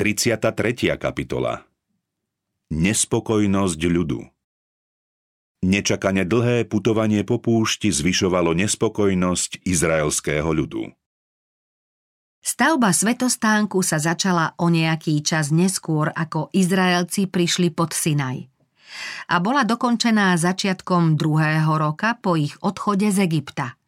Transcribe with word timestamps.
33. 0.00 0.96
kapitola 0.96 1.60
Nespokojnosť 2.72 3.80
ľudu 3.84 4.24
Nečakane 5.60 6.24
dlhé 6.24 6.64
putovanie 6.64 7.20
po 7.20 7.36
púšti 7.36 7.92
zvyšovalo 7.92 8.56
nespokojnosť 8.56 9.60
izraelského 9.60 10.48
ľudu. 10.56 10.88
Stavba 12.40 12.96
svetostánku 12.96 13.84
sa 13.84 14.00
začala 14.00 14.56
o 14.56 14.72
nejaký 14.72 15.20
čas 15.20 15.52
neskôr, 15.52 16.08
ako 16.16 16.48
Izraelci 16.56 17.28
prišli 17.28 17.68
pod 17.68 17.92
Sinaj. 17.92 18.48
A 19.28 19.36
bola 19.44 19.68
dokončená 19.68 20.32
začiatkom 20.40 21.20
druhého 21.20 21.76
roka 21.76 22.16
po 22.16 22.40
ich 22.40 22.56
odchode 22.64 23.12
z 23.12 23.28
Egypta– 23.28 23.76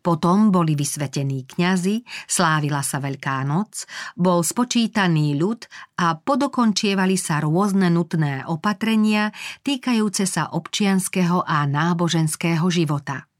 potom 0.00 0.52
boli 0.52 0.76
vysvetení 0.76 1.46
kňazi, 1.46 2.02
slávila 2.26 2.80
sa 2.80 2.98
Veľká 3.00 3.42
noc, 3.46 3.86
bol 4.16 4.44
spočítaný 4.44 5.36
ľud 5.38 5.66
a 6.00 6.18
podokončievali 6.18 7.16
sa 7.16 7.40
rôzne 7.42 7.88
nutné 7.88 8.44
opatrenia 8.46 9.32
týkajúce 9.64 10.24
sa 10.26 10.52
občianského 10.52 11.44
a 11.44 11.64
náboženského 11.66 12.66
života. 12.70 13.30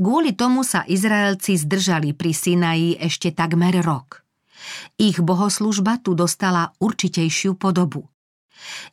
Kvôli 0.00 0.32
tomu 0.32 0.64
sa 0.64 0.88
Izraelci 0.88 1.60
zdržali 1.60 2.16
pri 2.16 2.32
Sinaji 2.32 2.96
ešte 2.96 3.30
takmer 3.30 3.84
rok. 3.84 4.24
Ich 5.00 5.20
bohoslužba 5.20 6.00
tu 6.00 6.12
dostala 6.12 6.72
určitejšiu 6.80 7.56
podobu. 7.56 8.08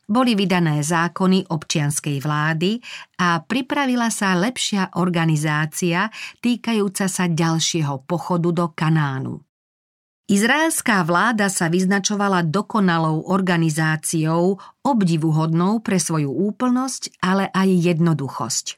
Boli 0.06 0.34
vydané 0.38 0.80
zákony 0.84 1.48
občianskej 1.50 2.18
vlády 2.20 2.80
a 3.20 3.42
pripravila 3.42 4.08
sa 4.12 4.36
lepšia 4.36 4.96
organizácia 5.00 6.08
týkajúca 6.40 7.06
sa 7.08 7.24
ďalšieho 7.28 8.04
pochodu 8.04 8.50
do 8.52 8.66
Kanánu. 8.72 9.40
Izraelská 10.28 11.08
vláda 11.08 11.48
sa 11.48 11.72
vyznačovala 11.72 12.44
dokonalou 12.44 13.32
organizáciou, 13.32 14.60
obdivuhodnou 14.84 15.80
pre 15.80 15.96
svoju 15.96 16.28
úplnosť, 16.28 17.16
ale 17.24 17.48
aj 17.48 17.68
jednoduchosť. 17.96 18.76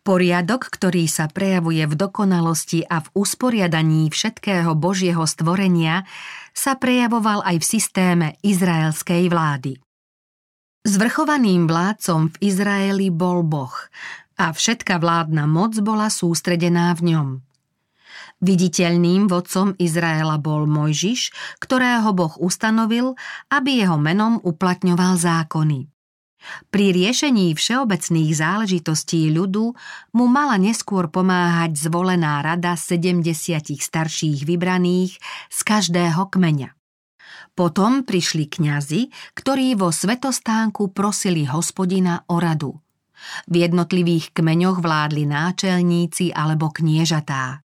Poriadok, 0.00 0.72
ktorý 0.72 1.04
sa 1.04 1.28
prejavuje 1.28 1.84
v 1.84 1.94
dokonalosti 1.96 2.80
a 2.80 3.04
v 3.04 3.12
usporiadaní 3.12 4.08
všetkého 4.08 4.72
Božieho 4.72 5.28
stvorenia, 5.28 6.08
sa 6.56 6.80
prejavoval 6.80 7.44
aj 7.44 7.60
v 7.60 7.68
systéme 7.68 8.26
izraelskej 8.40 9.28
vlády. 9.28 9.83
Zvrchovaným 10.84 11.64
vládcom 11.64 12.28
v 12.28 12.36
Izraeli 12.44 13.08
bol 13.08 13.40
Boh 13.40 13.72
a 14.36 14.52
všetka 14.52 15.00
vládna 15.00 15.48
moc 15.48 15.72
bola 15.80 16.12
sústredená 16.12 16.92
v 16.92 17.08
ňom. 17.08 17.28
Viditeľným 18.44 19.24
vodcom 19.24 19.72
Izraela 19.80 20.36
bol 20.36 20.68
Mojžiš, 20.68 21.32
ktorého 21.56 22.12
Boh 22.12 22.36
ustanovil, 22.36 23.16
aby 23.48 23.80
jeho 23.80 23.96
menom 23.96 24.36
uplatňoval 24.44 25.16
zákony. 25.16 25.88
Pri 26.68 26.92
riešení 26.92 27.56
všeobecných 27.56 28.36
záležitostí 28.36 29.32
ľudu 29.32 29.72
mu 30.12 30.28
mala 30.28 30.60
neskôr 30.60 31.08
pomáhať 31.08 31.80
zvolená 31.80 32.44
rada 32.44 32.76
70 32.76 33.24
starších 33.80 34.44
vybraných 34.44 35.16
z 35.48 35.58
každého 35.64 36.28
kmeňa. 36.28 36.76
Potom 37.54 38.02
prišli 38.02 38.50
kňazi, 38.50 39.14
ktorí 39.38 39.78
vo 39.78 39.94
svetostánku 39.94 40.90
prosili 40.90 41.46
hospodina 41.46 42.26
o 42.26 42.42
radu. 42.42 42.74
V 43.46 43.54
jednotlivých 43.62 44.34
kmeňoch 44.34 44.82
vládli 44.82 45.22
náčelníci 45.22 46.34
alebo 46.34 46.74
kniežatá. 46.74 47.62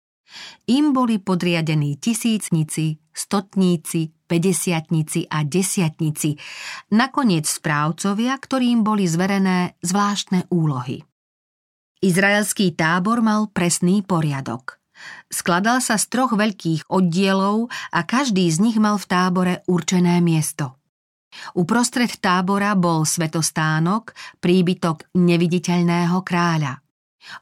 Im 0.71 0.95
boli 0.95 1.19
podriadení 1.19 1.99
tisícnici, 1.99 2.97
stotníci, 3.11 4.09
pedesiatnici 4.25 5.29
a 5.29 5.43
desiatnici, 5.45 6.33
nakoniec 6.95 7.45
správcovia, 7.45 8.39
ktorým 8.39 8.81
boli 8.81 9.05
zverené 9.05 9.77
zvláštne 9.83 10.49
úlohy. 10.49 11.03
Izraelský 12.01 12.73
tábor 12.73 13.19
mal 13.19 13.51
presný 13.51 14.01
poriadok– 14.01 14.79
Skladal 15.34 15.81
sa 15.81 15.97
z 15.97 16.06
troch 16.14 16.38
veľkých 16.38 16.94
oddielov 16.94 17.74
a 17.90 18.06
každý 18.06 18.46
z 18.53 18.62
nich 18.62 18.78
mal 18.78 19.02
v 19.02 19.09
tábore 19.09 19.53
určené 19.66 20.22
miesto. 20.22 20.78
Uprostred 21.58 22.22
tábora 22.22 22.78
bol 22.78 23.02
svetostánok, 23.02 24.14
príbytok 24.38 25.18
neviditeľného 25.18 26.22
kráľa. 26.22 26.78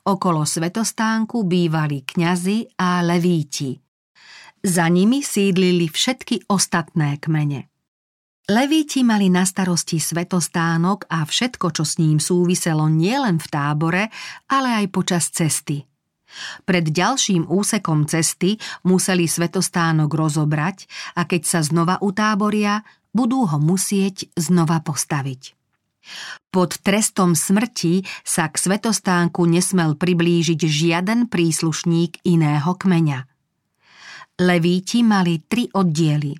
Okolo 0.08 0.48
svetostánku 0.48 1.44
bývali 1.44 2.08
kňazi 2.08 2.80
a 2.80 3.04
levíti. 3.04 3.76
Za 4.62 4.88
nimi 4.88 5.26
sídlili 5.26 5.90
všetky 5.90 6.48
ostatné 6.48 7.18
kmene. 7.20 7.68
Levíti 8.48 9.02
mali 9.04 9.28
na 9.28 9.44
starosti 9.44 10.00
svetostánok 10.00 11.12
a 11.12 11.26
všetko, 11.28 11.68
čo 11.76 11.84
s 11.84 12.00
ním 12.00 12.24
súviselo 12.24 12.88
nielen 12.88 13.42
v 13.42 13.48
tábore, 13.52 14.04
ale 14.48 14.80
aj 14.80 14.86
počas 14.94 15.28
cesty– 15.34 15.84
pred 16.64 16.88
ďalším 16.88 17.48
úsekom 17.48 18.08
cesty 18.08 18.58
museli 18.88 19.28
svetostánok 19.28 20.12
rozobrať 20.12 20.88
a 21.18 21.28
keď 21.28 21.42
sa 21.44 21.60
znova 21.62 22.00
utáboria, 22.00 22.84
budú 23.12 23.44
ho 23.48 23.58
musieť 23.60 24.32
znova 24.40 24.80
postaviť. 24.80 25.56
Pod 26.50 26.82
trestom 26.82 27.38
smrti 27.38 28.02
sa 28.26 28.50
k 28.50 28.56
svetostánku 28.58 29.46
nesmel 29.46 29.94
priblížiť 29.96 30.58
žiaden 30.58 31.30
príslušník 31.30 32.26
iného 32.26 32.72
kmeňa. 32.74 33.30
Levíti 34.42 35.06
mali 35.06 35.46
tri 35.46 35.70
oddiely. 35.70 36.34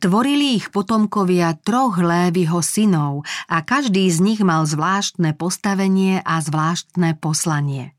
Tvorili 0.00 0.56
ich 0.56 0.72
potomkovia 0.72 1.52
troch 1.60 2.00
Lévyho 2.00 2.64
synov 2.64 3.28
a 3.50 3.60
každý 3.60 4.08
z 4.08 4.24
nich 4.24 4.40
mal 4.40 4.64
zvláštne 4.64 5.36
postavenie 5.36 6.24
a 6.24 6.40
zvláštne 6.40 7.18
poslanie. 7.20 7.97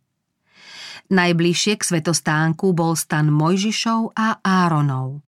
Najbližšie 1.09 1.74
k 1.81 1.84
svetostánku 1.84 2.70
bol 2.78 2.94
stan 2.94 3.34
Mojžišov 3.34 4.14
a 4.14 4.38
Áronov. 4.46 5.25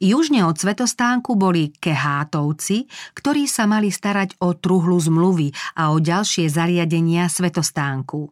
Južne 0.00 0.46
od 0.46 0.56
svetostánku 0.56 1.36
boli 1.36 1.76
Kehátovci, 1.76 2.88
ktorí 3.12 3.44
sa 3.44 3.66
mali 3.66 3.92
starať 3.92 4.38
o 4.40 4.56
truhlu 4.56 4.96
zmluvy 4.96 5.52
a 5.76 5.92
o 5.92 6.00
ďalšie 6.00 6.48
zariadenia 6.48 7.28
svetostánku. 7.28 8.30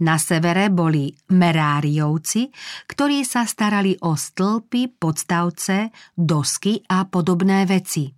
Na 0.00 0.16
severe 0.16 0.72
boli 0.72 1.12
Meráriovci, 1.34 2.48
ktorí 2.88 3.26
sa 3.28 3.44
starali 3.44 3.98
o 4.00 4.16
stĺpy, 4.16 4.96
podstavce, 4.96 5.92
dosky 6.16 6.80
a 6.88 7.04
podobné 7.04 7.68
veci. 7.68 8.08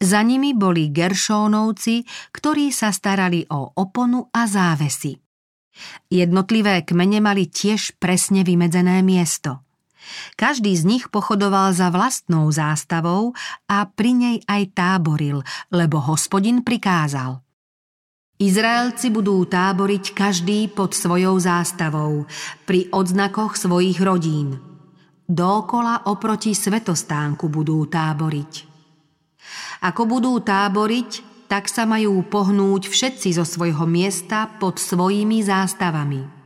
Za 0.00 0.20
nimi 0.24 0.56
boli 0.56 0.94
Geršónovci, 0.94 2.04
ktorí 2.32 2.72
sa 2.72 2.88
starali 2.88 3.44
o 3.52 3.74
oponu 3.74 4.32
a 4.32 4.48
závesy. 4.48 5.25
Jednotlivé 6.08 6.82
kmene 6.86 7.18
mali 7.20 7.50
tiež 7.50 7.98
presne 8.00 8.46
vymedzené 8.46 9.02
miesto. 9.02 9.66
Každý 10.38 10.70
z 10.76 10.84
nich 10.86 11.04
pochodoval 11.10 11.74
za 11.74 11.90
vlastnou 11.90 12.46
zástavou 12.54 13.34
a 13.66 13.90
pri 13.90 14.10
nej 14.14 14.36
aj 14.46 14.62
táboril, 14.72 15.42
lebo 15.74 15.98
hospodin 15.98 16.62
prikázal. 16.62 17.42
Izraelci 18.36 19.08
budú 19.08 19.48
táboriť 19.48 20.12
každý 20.12 20.68
pod 20.68 20.92
svojou 20.92 21.40
zástavou, 21.40 22.28
pri 22.68 22.92
odznakoch 22.92 23.56
svojich 23.56 23.96
rodín. 23.96 24.60
Dookola 25.24 26.06
oproti 26.06 26.52
svetostánku 26.52 27.48
budú 27.48 27.88
táboriť. 27.88 28.52
Ako 29.88 30.04
budú 30.04 30.36
táboriť, 30.38 31.35
tak 31.46 31.70
sa 31.70 31.86
majú 31.86 32.22
pohnúť 32.26 32.90
všetci 32.90 33.34
zo 33.34 33.46
svojho 33.46 33.86
miesta 33.86 34.46
pod 34.58 34.78
svojimi 34.78 35.42
zástavami. 35.42 36.36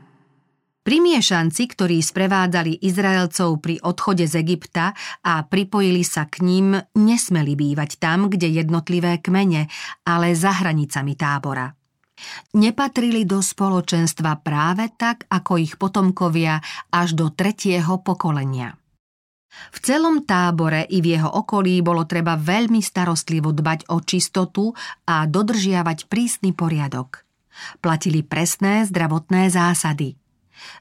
Primiešanci, 0.80 1.76
ktorí 1.76 2.00
sprevádzali 2.00 2.80
Izraelcov 2.80 3.60
pri 3.60 3.84
odchode 3.84 4.24
z 4.24 4.40
Egypta 4.40 4.96
a 5.20 5.44
pripojili 5.44 6.00
sa 6.00 6.24
k 6.24 6.40
ním, 6.40 6.72
nesmeli 6.96 7.52
bývať 7.52 8.00
tam, 8.00 8.32
kde 8.32 8.48
jednotlivé 8.48 9.20
kmene, 9.20 9.68
ale 10.08 10.32
za 10.32 10.56
hranicami 10.56 11.12
tábora. 11.20 11.68
Nepatrili 12.56 13.28
do 13.28 13.44
spoločenstva 13.44 14.40
práve 14.40 14.88
tak, 14.96 15.28
ako 15.28 15.60
ich 15.60 15.76
potomkovia 15.76 16.64
až 16.88 17.12
do 17.12 17.28
tretieho 17.28 18.00
pokolenia. 18.00 18.79
V 19.50 19.78
celom 19.82 20.22
tábore 20.22 20.86
i 20.88 21.02
v 21.02 21.18
jeho 21.18 21.30
okolí 21.30 21.82
bolo 21.82 22.06
treba 22.06 22.38
veľmi 22.38 22.78
starostlivo 22.78 23.50
dbať 23.50 23.90
o 23.90 23.98
čistotu 23.98 24.70
a 25.10 25.26
dodržiavať 25.26 26.06
prísny 26.06 26.54
poriadok. 26.54 27.26
Platili 27.82 28.22
presné 28.22 28.86
zdravotné 28.86 29.50
zásady. 29.50 30.16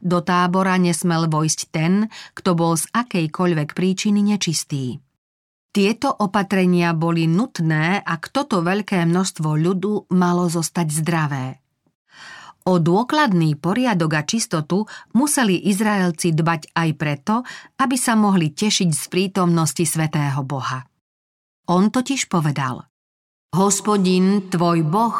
Do 0.04 0.19
tábora 0.19 0.75
nesmel 0.75 1.31
vojsť 1.31 1.60
ten, 1.71 2.12
kto 2.36 2.56
bol 2.56 2.75
z 2.75 2.86
akejkoľvek 2.92 3.74
príčiny 3.74 4.19
nečistý. 4.21 5.00
Tieto 5.69 6.10
opatrenia 6.10 6.98
boli 6.98 7.30
nutné, 7.30 8.01
ak 8.01 8.33
toto 8.33 8.66
veľké 8.66 9.06
množstvo 9.06 9.54
ľudu 9.54 10.10
malo 10.12 10.50
zostať 10.50 10.88
zdravé. 10.89 11.62
O 12.69 12.77
dôkladný 12.77 13.57
poriadok 13.57 14.12
a 14.13 14.21
čistotu 14.21 14.86
museli 15.18 15.57
Izraelci 15.74 16.38
dbať 16.38 16.77
aj 16.77 16.89
preto, 17.01 17.42
aby 17.81 17.98
sa 17.98 18.13
mohli 18.13 18.54
tešiť 18.54 18.89
z 18.94 19.04
prítomnosti 19.10 19.81
svätého 19.81 20.45
Boha. 20.45 20.86
On 21.66 21.89
totiž 21.89 22.30
povedal 22.30 22.86
Hospodin, 23.57 24.54
tvoj 24.54 24.86
Boh, 24.86 25.18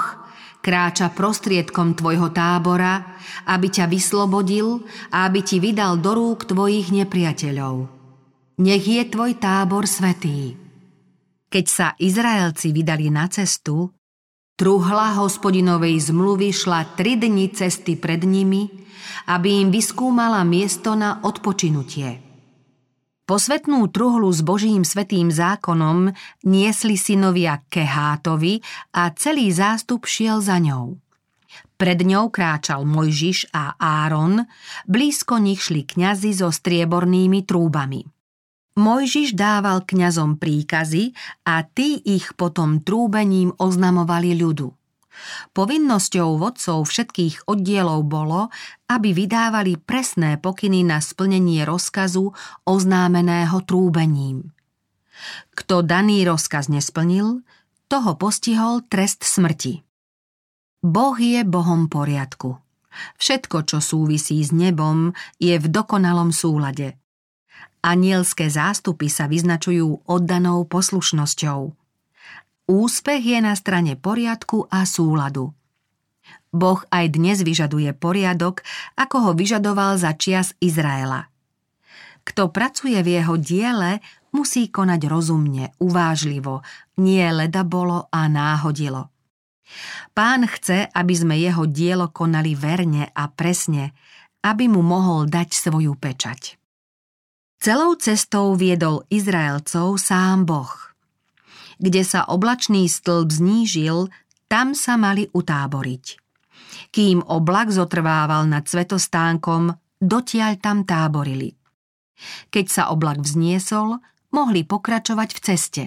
kráča 0.62 1.10
prostriedkom 1.10 1.98
tvojho 1.98 2.30
tábora, 2.30 3.18
aby 3.50 3.74
ťa 3.74 3.90
vyslobodil 3.90 4.86
a 5.10 5.26
aby 5.26 5.42
ti 5.42 5.58
vydal 5.58 5.98
do 5.98 6.14
rúk 6.14 6.46
tvojich 6.46 6.94
nepriateľov. 6.94 7.90
Nech 8.62 8.86
je 8.86 9.02
tvoj 9.10 9.42
tábor 9.42 9.90
svetý. 9.90 10.54
Keď 11.50 11.66
sa 11.66 11.98
Izraelci 11.98 12.70
vydali 12.70 13.10
na 13.10 13.26
cestu, 13.26 13.90
Truhla 14.60 15.16
hospodinovej 15.16 16.12
zmluvy 16.12 16.52
šla 16.52 16.84
tri 17.00 17.16
dni 17.16 17.48
cesty 17.56 17.96
pred 17.96 18.28
nimi, 18.28 18.68
aby 19.32 19.64
im 19.64 19.72
vyskúmala 19.72 20.44
miesto 20.44 21.00
na 21.00 21.24
odpočinutie. 21.24 22.20
Posvetnú 23.24 23.88
truhlu 23.88 24.28
s 24.28 24.44
Božím 24.44 24.84
svetým 24.84 25.32
zákonom 25.32 26.12
niesli 26.44 27.00
synovia 27.00 27.64
Kehátovi 27.72 28.60
a 29.00 29.08
celý 29.16 29.48
zástup 29.48 30.04
šiel 30.04 30.44
za 30.44 30.60
ňou. 30.60 31.00
Pred 31.80 32.04
ňou 32.04 32.28
kráčal 32.28 32.84
Mojžiš 32.84 33.56
a 33.56 33.80
Áron, 33.80 34.44
blízko 34.84 35.40
nich 35.40 35.64
šli 35.64 35.88
kňazi 35.88 36.36
so 36.36 36.52
striebornými 36.52 37.48
trúbami. 37.48 38.04
Mojžiš 38.80 39.36
dával 39.36 39.84
kňazom 39.84 40.40
príkazy 40.40 41.12
a 41.44 41.68
tí 41.68 42.00
ich 42.00 42.32
potom 42.40 42.80
trúbením 42.80 43.52
oznamovali 43.60 44.40
ľudu. 44.40 44.72
Povinnosťou 45.52 46.40
vodcov 46.40 46.88
všetkých 46.88 47.52
oddielov 47.52 48.08
bolo, 48.08 48.48
aby 48.88 49.12
vydávali 49.12 49.76
presné 49.76 50.40
pokyny 50.40 50.88
na 50.88 51.04
splnenie 51.04 51.68
rozkazu 51.68 52.32
oznámeného 52.64 53.60
trúbením. 53.68 54.56
Kto 55.52 55.84
daný 55.84 56.24
rozkaz 56.24 56.72
nesplnil, 56.72 57.44
toho 57.92 58.16
postihol 58.16 58.88
trest 58.88 59.28
smrti. 59.28 59.84
Boh 60.80 61.20
je 61.20 61.44
Bohom 61.44 61.92
poriadku. 61.92 62.56
Všetko, 63.20 63.68
čo 63.68 63.84
súvisí 63.84 64.40
s 64.40 64.56
nebom, 64.56 65.12
je 65.36 65.60
v 65.60 65.68
dokonalom 65.68 66.32
súlade. 66.32 66.96
Anielské 67.80 68.52
zástupy 68.52 69.08
sa 69.08 69.32
vyznačujú 69.32 70.04
oddanou 70.04 70.68
poslušnosťou. 70.68 71.72
Úspech 72.68 73.24
je 73.24 73.40
na 73.40 73.56
strane 73.56 73.96
poriadku 73.96 74.68
a 74.68 74.84
súladu. 74.84 75.56
Boh 76.52 76.84
aj 76.92 77.16
dnes 77.16 77.40
vyžaduje 77.40 77.96
poriadok, 77.96 78.68
ako 79.00 79.18
ho 79.26 79.32
vyžadoval 79.32 79.96
za 79.96 80.12
čias 80.20 80.52
Izraela. 80.60 81.32
Kto 82.28 82.52
pracuje 82.52 83.00
v 83.00 83.16
jeho 83.16 83.40
diele, 83.40 84.04
musí 84.36 84.68
konať 84.68 85.02
rozumne, 85.08 85.72
uvážlivo, 85.80 86.62
nie 87.00 87.24
leda 87.32 87.64
bolo 87.64 88.12
a 88.12 88.28
náhodilo. 88.28 89.08
Pán 90.12 90.44
chce, 90.52 90.92
aby 90.92 91.14
sme 91.16 91.40
jeho 91.40 91.64
dielo 91.64 92.12
konali 92.12 92.60
verne 92.60 93.08
a 93.08 93.32
presne, 93.32 93.96
aby 94.44 94.68
mu 94.68 94.84
mohol 94.84 95.32
dať 95.32 95.56
svoju 95.56 95.96
pečať. 95.96 96.59
Celou 97.60 97.92
cestou 98.00 98.56
viedol 98.56 99.04
Izraelcov 99.12 100.00
sám 100.00 100.48
Boh. 100.48 100.96
Kde 101.76 102.08
sa 102.08 102.24
oblačný 102.24 102.88
stĺp 102.88 103.28
znížil, 103.28 104.08
tam 104.48 104.72
sa 104.72 104.96
mali 104.96 105.28
utáboriť. 105.36 106.06
Kým 106.96 107.20
oblak 107.20 107.76
zotrvával 107.76 108.48
nad 108.48 108.64
svetostánkom, 108.64 109.76
dotiaľ 110.00 110.56
tam 110.64 110.88
táborili. 110.88 111.52
Keď 112.48 112.66
sa 112.72 112.84
oblak 112.96 113.28
vzniesol, 113.28 114.00
mohli 114.32 114.64
pokračovať 114.64 115.30
v 115.36 115.40
ceste. 115.44 115.84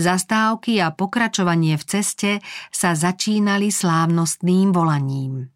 Zastávky 0.00 0.80
a 0.80 0.96
pokračovanie 0.96 1.76
v 1.76 1.84
ceste 1.84 2.32
sa 2.72 2.96
začínali 2.96 3.68
slávnostným 3.68 4.72
volaním. 4.72 5.52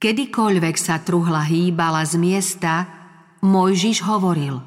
Kedykoľvek 0.00 0.76
sa 0.80 1.04
truhla 1.04 1.44
hýbala 1.44 2.00
z 2.08 2.16
miesta, 2.16 2.88
Mojžiš 3.42 4.02
hovoril 4.02 4.58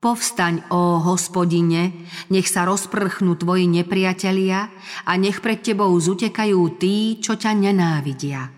Povstaň, 0.00 0.64
ó 0.72 0.96
hospodine, 1.04 2.08
nech 2.32 2.48
sa 2.48 2.64
rozprchnú 2.64 3.36
tvoji 3.36 3.68
nepriatelia 3.68 4.72
a 5.04 5.12
nech 5.20 5.44
pred 5.44 5.60
tebou 5.60 5.92
zutekajú 5.92 6.80
tí, 6.80 7.20
čo 7.20 7.36
ťa 7.36 7.52
nenávidia. 7.52 8.48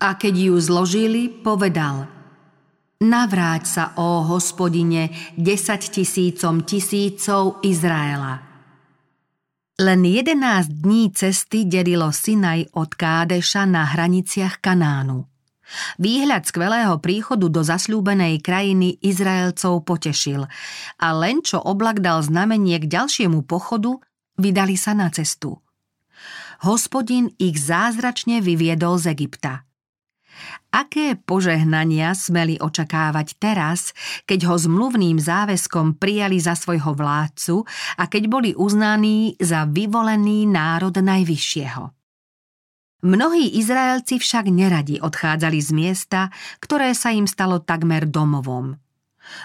A 0.00 0.08
keď 0.16 0.52
ju 0.52 0.56
zložili, 0.60 1.32
povedal 1.32 2.08
Navráť 2.98 3.62
sa, 3.62 3.84
ó 3.94 4.26
hospodine, 4.26 5.14
desať 5.38 5.94
tisícom 5.94 6.66
tisícov 6.66 7.62
Izraela. 7.62 8.42
Len 9.78 10.00
jedenáct 10.02 10.66
dní 10.66 11.14
cesty 11.14 11.62
delilo 11.62 12.10
Sinaj 12.10 12.74
od 12.74 12.90
Kádeša 12.90 13.62
na 13.70 13.86
hraniciach 13.86 14.58
Kanánu. 14.58 15.27
Výhľad 16.00 16.48
skvelého 16.48 16.96
príchodu 17.00 17.46
do 17.52 17.60
zasľúbenej 17.60 18.40
krajiny 18.40 18.96
Izraelcov 19.04 19.84
potešil 19.84 20.48
a 20.96 21.08
len 21.12 21.44
čo 21.44 21.60
oblak 21.60 22.00
dal 22.00 22.24
znamenie 22.24 22.80
k 22.80 22.88
ďalšiemu 22.88 23.44
pochodu, 23.44 24.00
vydali 24.40 24.80
sa 24.80 24.96
na 24.96 25.12
cestu. 25.12 25.60
Hospodin 26.64 27.30
ich 27.38 27.60
zázračne 27.60 28.42
vyviedol 28.42 28.98
z 28.98 29.14
Egypta. 29.14 29.68
Aké 30.70 31.18
požehnania 31.18 32.14
smeli 32.14 32.60
očakávať 32.62 33.40
teraz, 33.40 33.90
keď 34.28 34.52
ho 34.52 34.54
zmluvným 34.54 35.18
záväzkom 35.18 35.98
prijali 35.98 36.38
za 36.38 36.54
svojho 36.54 36.94
vládcu 36.94 37.66
a 37.98 38.04
keď 38.06 38.22
boli 38.30 38.50
uznaní 38.54 39.34
za 39.40 39.66
vyvolený 39.66 40.46
národ 40.46 40.94
Najvyššieho? 40.94 41.97
Mnohí 42.98 43.54
Izraelci 43.54 44.18
však 44.18 44.50
neradi 44.50 44.98
odchádzali 44.98 45.58
z 45.62 45.70
miesta, 45.70 46.20
ktoré 46.58 46.90
sa 46.98 47.14
im 47.14 47.30
stalo 47.30 47.62
takmer 47.62 48.10
domovom. 48.10 48.74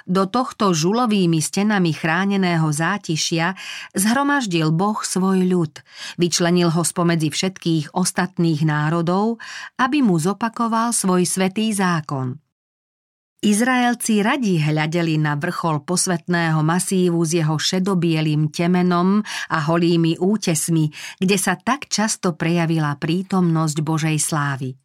Do 0.09 0.25
tohto 0.25 0.71
žulovými 0.71 1.37
stenami 1.37 1.93
chráneného 1.93 2.65
zátišia 2.71 3.53
zhromaždil 3.93 4.71
Boh 4.73 4.97
svoj 5.03 5.43
ľud, 5.45 5.73
vyčlenil 6.17 6.71
ho 6.71 6.81
spomedzi 6.81 7.29
všetkých 7.29 7.93
ostatných 7.93 8.63
národov, 8.65 9.37
aby 9.77 10.01
mu 10.01 10.17
zopakoval 10.17 10.95
svoj 10.95 11.27
svetý 11.27 11.69
zákon. 11.75 12.42
Izraelci 13.43 14.23
radi 14.23 14.55
hľadeli 14.55 15.19
na 15.19 15.35
vrchol 15.35 15.83
posvetného 15.83 16.63
masívu 16.63 17.19
s 17.27 17.35
jeho 17.35 17.59
šedobielým 17.59 18.47
temenom 18.47 19.19
a 19.51 19.57
holými 19.67 20.15
útesmi, 20.15 20.87
kde 21.19 21.35
sa 21.35 21.59
tak 21.59 21.91
často 21.91 22.39
prejavila 22.39 22.95
prítomnosť 22.95 23.77
Božej 23.83 24.15
slávy. 24.15 24.79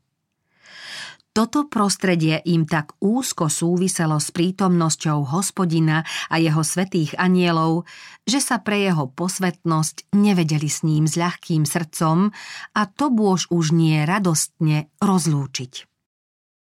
Toto 1.31 1.71
prostredie 1.71 2.43
im 2.50 2.67
tak 2.67 2.99
úzko 2.99 3.47
súviselo 3.47 4.19
s 4.19 4.35
prítomnosťou 4.35 5.31
hospodina 5.31 6.03
a 6.27 6.43
jeho 6.43 6.67
svetých 6.67 7.15
anielov, 7.15 7.87
že 8.27 8.43
sa 8.43 8.59
pre 8.59 8.91
jeho 8.91 9.07
posvetnosť 9.07 10.11
nevedeli 10.19 10.67
s 10.67 10.83
ním 10.83 11.07
s 11.07 11.15
ľahkým 11.15 11.62
srdcom 11.62 12.35
a 12.75 12.83
to 12.91 13.07
bôž 13.15 13.47
už 13.55 13.71
nie 13.71 14.03
radostne 14.03 14.91
rozlúčiť. 14.99 15.87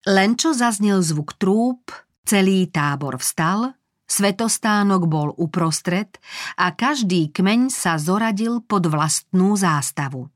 Len 0.08 0.32
čo 0.32 0.56
zaznel 0.56 1.04
zvuk 1.04 1.36
trúb, 1.36 1.92
celý 2.24 2.72
tábor 2.72 3.20
vstal, 3.20 3.76
svetostánok 4.08 5.02
bol 5.04 5.28
uprostred 5.36 6.16
a 6.56 6.72
každý 6.72 7.28
kmeň 7.28 7.68
sa 7.68 8.00
zoradil 8.00 8.64
pod 8.64 8.88
vlastnú 8.88 9.52
zástavu. 9.60 10.32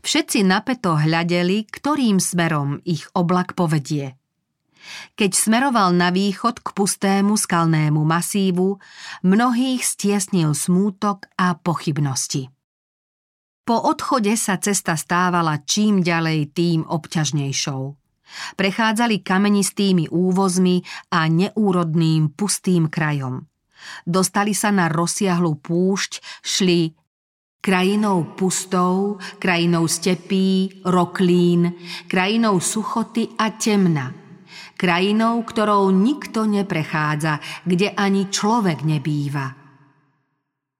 Všetci 0.00 0.40
napeto 0.48 0.96
hľadeli, 0.96 1.68
ktorým 1.68 2.16
smerom 2.16 2.80
ich 2.88 3.04
oblak 3.12 3.52
povedie. 3.52 4.16
Keď 5.18 5.30
smeroval 5.34 5.92
na 5.92 6.08
východ 6.14 6.62
k 6.62 6.68
pustému 6.72 7.36
skalnému 7.36 8.00
masívu, 8.00 8.78
mnohých 9.26 9.82
stiesnil 9.82 10.56
smútok 10.56 11.28
a 11.36 11.58
pochybnosti. 11.58 12.48
Po 13.66 13.76
odchode 13.82 14.30
sa 14.38 14.56
cesta 14.62 14.94
stávala 14.94 15.58
čím 15.66 16.00
ďalej 16.00 16.54
tým 16.54 16.80
obťažnejšou. 16.86 18.05
Prechádzali 18.54 19.22
kamenistými 19.22 20.10
úvozmi 20.10 20.82
a 21.14 21.26
neúrodným 21.30 22.34
pustým 22.34 22.90
krajom. 22.90 23.46
Dostali 24.02 24.52
sa 24.54 24.74
na 24.74 24.90
rozsiahlu 24.90 25.62
púšť, 25.62 26.42
šli 26.42 26.90
krajinou 27.66 28.38
pustou, 28.38 29.18
krajinou 29.42 29.90
stepí, 29.90 30.82
roklín, 30.86 31.74
krajinou 32.06 32.62
suchoty 32.62 33.34
a 33.34 33.50
temna. 33.58 34.14
Krajinou, 34.76 35.40
ktorou 35.42 35.88
nikto 35.88 36.44
neprechádza, 36.44 37.40
kde 37.64 37.96
ani 37.96 38.28
človek 38.28 38.84
nebýva. 38.84 39.56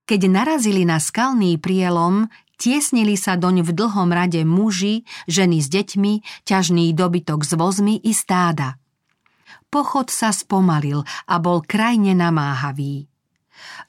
Keď 0.07 0.21
narazili 0.31 0.87
na 0.87 1.03
skalný 1.03 1.59
prielom, 1.59 2.31
Tiesnili 2.57 3.21
sa 3.21 3.37
doň 3.37 3.61
v 3.61 3.71
dlhom 3.77 4.09
rade 4.09 4.41
muži, 4.49 5.05
ženy 5.29 5.61
s 5.61 5.69
deťmi, 5.69 6.45
ťažný 6.49 6.93
dobytok 6.97 7.45
s 7.45 7.53
vozmi 7.53 8.01
i 8.01 8.17
stáda. 8.17 8.81
Pochod 9.69 10.09
sa 10.09 10.33
spomalil 10.33 11.05
a 11.29 11.35
bol 11.37 11.61
krajne 11.61 12.17
namáhavý. 12.17 13.13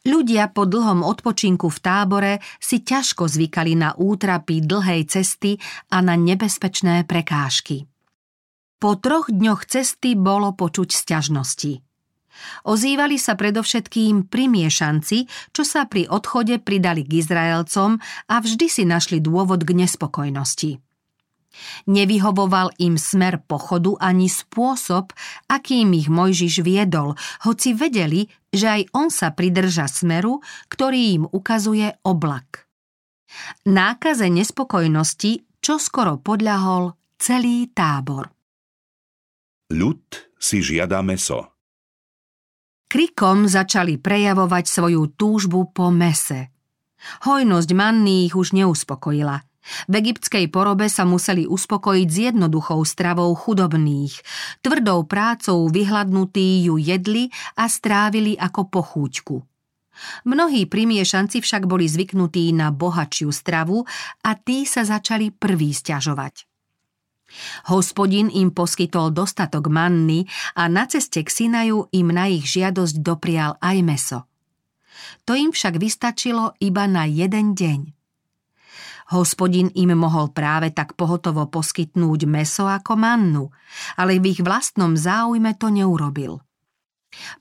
Ľudia 0.07 0.51
po 0.51 0.63
dlhom 0.67 1.03
odpočinku 1.03 1.67
v 1.67 1.79
tábore 1.79 2.33
si 2.59 2.83
ťažko 2.83 3.27
zvykali 3.27 3.75
na 3.75 3.95
útrapy 3.95 4.63
dlhej 4.63 5.07
cesty 5.07 5.59
a 5.91 5.99
na 6.03 6.15
nebezpečné 6.15 7.03
prekážky. 7.03 7.87
Po 8.77 8.95
troch 8.99 9.31
dňoch 9.31 9.67
cesty 9.67 10.15
bolo 10.15 10.53
počuť 10.53 10.91
sťažnosti. 10.91 11.86
Ozývali 12.65 13.17
sa 13.17 13.35
predovšetkým 13.35 14.27
primiešanci, 14.27 15.27
čo 15.55 15.63
sa 15.65 15.89
pri 15.89 16.07
odchode 16.07 16.57
pridali 16.61 17.03
k 17.05 17.19
Izraelcom 17.21 17.97
a 18.29 18.35
vždy 18.39 18.67
si 18.69 18.83
našli 18.85 19.19
dôvod 19.23 19.65
k 19.65 19.73
nespokojnosti. 19.73 20.79
Nevyhovoval 21.89 22.77
im 22.77 23.01
smer 23.01 23.41
pochodu 23.41 23.97
ani 23.97 24.29
spôsob, 24.29 25.09
akým 25.49 25.89
ich 25.97 26.05
Mojžiš 26.05 26.61
viedol, 26.61 27.17
hoci 27.49 27.73
vedeli, 27.73 28.29
že 28.53 28.67
aj 28.69 28.81
on 28.93 29.09
sa 29.09 29.33
pridrža 29.33 29.89
smeru, 29.89 30.45
ktorý 30.69 31.01
im 31.17 31.23
ukazuje 31.25 31.97
oblak. 32.05 32.69
Nákaze 33.65 34.29
nespokojnosti 34.29 35.47
čo 35.67 35.81
skoro 35.81 36.21
podľahol 36.21 36.95
celý 37.19 37.67
tábor. 37.73 38.31
Ľud 39.73 40.31
si 40.39 40.63
žiada 40.63 41.03
meso. 41.03 41.56
Krikom 42.87 43.51
začali 43.51 43.99
prejavovať 43.99 44.63
svoju 44.63 45.11
túžbu 45.19 45.75
po 45.75 45.91
mese. 45.91 46.55
Hojnosť 47.27 47.69
manný 47.75 48.31
ich 48.31 48.35
už 48.39 48.55
neuspokojila. 48.55 49.43
V 49.91 49.93
egyptskej 49.99 50.47
porobe 50.47 50.87
sa 50.87 51.03
museli 51.03 51.43
uspokojiť 51.43 52.07
s 52.07 52.17
jednoduchou 52.31 52.79
stravou 52.87 53.35
chudobných. 53.35 54.15
Tvrdou 54.63 55.03
prácou 55.03 55.67
vyhladnutí 55.67 56.63
ju 56.63 56.79
jedli 56.79 57.27
a 57.59 57.67
strávili 57.67 58.39
ako 58.39 58.71
pochúťku. 58.71 59.35
Mnohí 60.23 60.63
primiešanci 60.71 61.43
však 61.43 61.67
boli 61.67 61.91
zvyknutí 61.91 62.55
na 62.55 62.71
bohačiu 62.71 63.35
stravu 63.35 63.83
a 64.23 64.31
tí 64.39 64.63
sa 64.63 64.87
začali 64.87 65.35
prví 65.35 65.75
stiažovať. 65.75 66.47
Hospodin 67.67 68.31
im 68.31 68.55
poskytol 68.55 69.11
dostatok 69.11 69.67
manny 69.67 70.23
a 70.55 70.71
na 70.71 70.87
ceste 70.87 71.21
k 71.21 71.29
Sinaju 71.29 71.91
im 71.91 72.07
na 72.15 72.31
ich 72.31 72.47
žiadosť 72.47 73.03
doprial 73.03 73.59
aj 73.59 73.77
meso. 73.83 74.19
To 75.27 75.35
im 75.35 75.51
však 75.51 75.75
vystačilo 75.77 76.55
iba 76.63 76.87
na 76.87 77.03
jeden 77.05 77.53
deň. 77.53 77.93
Hospodin 79.07 79.71
im 79.71 79.95
mohol 79.95 80.35
práve 80.35 80.75
tak 80.75 80.99
pohotovo 80.99 81.47
poskytnúť 81.47 82.27
meso 82.27 82.67
ako 82.67 82.99
mannu, 82.99 83.47
ale 83.95 84.19
v 84.19 84.35
ich 84.35 84.41
vlastnom 84.43 84.99
záujme 84.99 85.55
to 85.55 85.71
neurobil– 85.71 86.43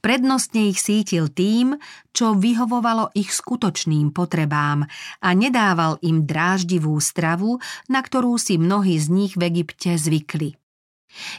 Prednostne 0.01 0.73
ich 0.73 0.81
sítil 0.81 1.29
tým, 1.29 1.77
čo 2.13 2.37
vyhovovalo 2.37 3.13
ich 3.13 3.33
skutočným 3.33 4.13
potrebám 4.13 4.89
a 5.21 5.29
nedával 5.37 6.01
im 6.01 6.25
dráždivú 6.25 6.97
stravu, 7.01 7.61
na 7.91 8.01
ktorú 8.01 8.41
si 8.41 8.57
mnohí 8.57 8.97
z 8.97 9.07
nich 9.13 9.33
v 9.37 9.49
Egypte 9.49 9.97
zvykli. 9.97 10.57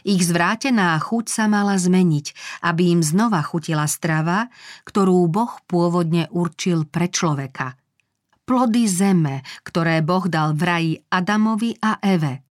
Ich 0.02 0.26
zvrátená 0.26 0.98
chuť 0.98 1.30
sa 1.30 1.44
mala 1.46 1.78
zmeniť, 1.78 2.26
aby 2.66 2.98
im 2.98 3.00
znova 3.02 3.42
chutila 3.46 3.86
strava, 3.86 4.50
ktorú 4.82 5.22
Boh 5.30 5.54
pôvodne 5.70 6.26
určil 6.34 6.82
pre 6.88 7.06
človeka. 7.06 7.78
Plody 8.42 8.88
zeme, 8.88 9.44
ktoré 9.62 10.00
Boh 10.00 10.24
dal 10.26 10.56
v 10.56 10.62
raji 10.64 10.92
Adamovi 11.12 11.76
a 11.84 12.00
Eve. 12.00 12.48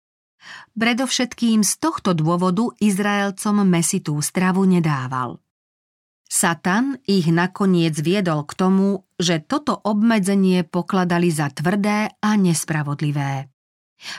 Predovšetkým 0.75 1.63
z 1.63 1.73
tohto 1.79 2.11
dôvodu 2.11 2.67
Izraelcom 2.81 3.63
mesitú 3.63 4.19
stravu 4.19 4.67
nedával. 4.67 5.39
Satan 6.33 6.97
ich 7.05 7.29
nakoniec 7.29 7.93
viedol 8.01 8.49
k 8.49 8.57
tomu, 8.57 9.05
že 9.21 9.37
toto 9.37 9.77
obmedzenie 9.77 10.65
pokladali 10.65 11.29
za 11.29 11.53
tvrdé 11.53 12.09
a 12.09 12.29
nespravodlivé. 12.33 13.53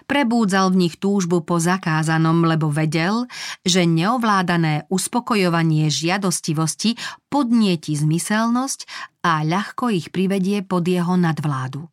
Prebúdzal 0.06 0.70
v 0.70 0.86
nich 0.86 0.94
túžbu 1.02 1.42
po 1.42 1.58
zakázanom, 1.58 2.46
lebo 2.46 2.70
vedel, 2.70 3.26
že 3.66 3.82
neovládané 3.82 4.86
uspokojovanie 4.94 5.90
žiadostivosti 5.90 6.94
podnieti 7.26 7.98
zmyselnosť 7.98 8.86
a 9.26 9.42
ľahko 9.42 9.90
ich 9.90 10.14
privedie 10.14 10.62
pod 10.62 10.86
jeho 10.86 11.18
nadvládu. 11.18 11.90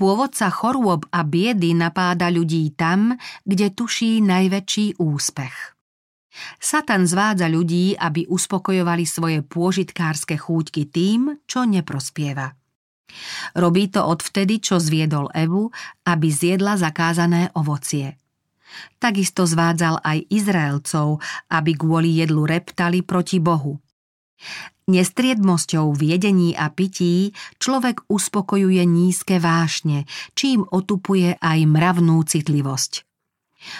Pôvodca 0.00 0.48
chorôb 0.48 1.04
a 1.12 1.28
biedy 1.28 1.76
napáda 1.76 2.32
ľudí 2.32 2.72
tam, 2.72 3.20
kde 3.44 3.68
tuší 3.68 4.24
najväčší 4.24 4.96
úspech. 4.96 5.73
Satan 6.58 7.06
zvádza 7.06 7.46
ľudí, 7.46 7.94
aby 7.94 8.26
uspokojovali 8.26 9.04
svoje 9.06 9.38
pôžitkárske 9.46 10.34
chúťky 10.34 10.90
tým, 10.90 11.38
čo 11.46 11.62
neprospieva. 11.62 12.54
Robí 13.54 13.86
to 13.86 14.02
odvtedy, 14.02 14.58
čo 14.58 14.82
zviedol 14.82 15.30
Evu, 15.30 15.70
aby 16.02 16.26
zjedla 16.30 16.74
zakázané 16.74 17.54
ovocie. 17.54 18.18
Takisto 18.98 19.46
zvádzal 19.46 20.02
aj 20.02 20.18
Izraelcov, 20.34 21.22
aby 21.54 21.78
kvôli 21.78 22.18
jedlu 22.18 22.42
reptali 22.42 23.06
proti 23.06 23.38
Bohu. 23.38 23.78
Nestriedmosťou 24.84 25.96
v 25.96 26.02
jedení 26.12 26.52
a 26.52 26.68
pití 26.68 27.32
človek 27.62 28.04
uspokojuje 28.10 28.82
nízke 28.84 29.40
vášne, 29.40 30.04
čím 30.36 30.66
otupuje 30.66 31.38
aj 31.40 31.58
mravnú 31.64 32.20
citlivosť. 32.26 33.13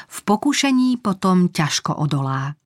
V 0.08 0.18
pokušení 0.24 1.00
potom 1.00 1.52
ťažko 1.52 1.96
odolá. 2.00 2.56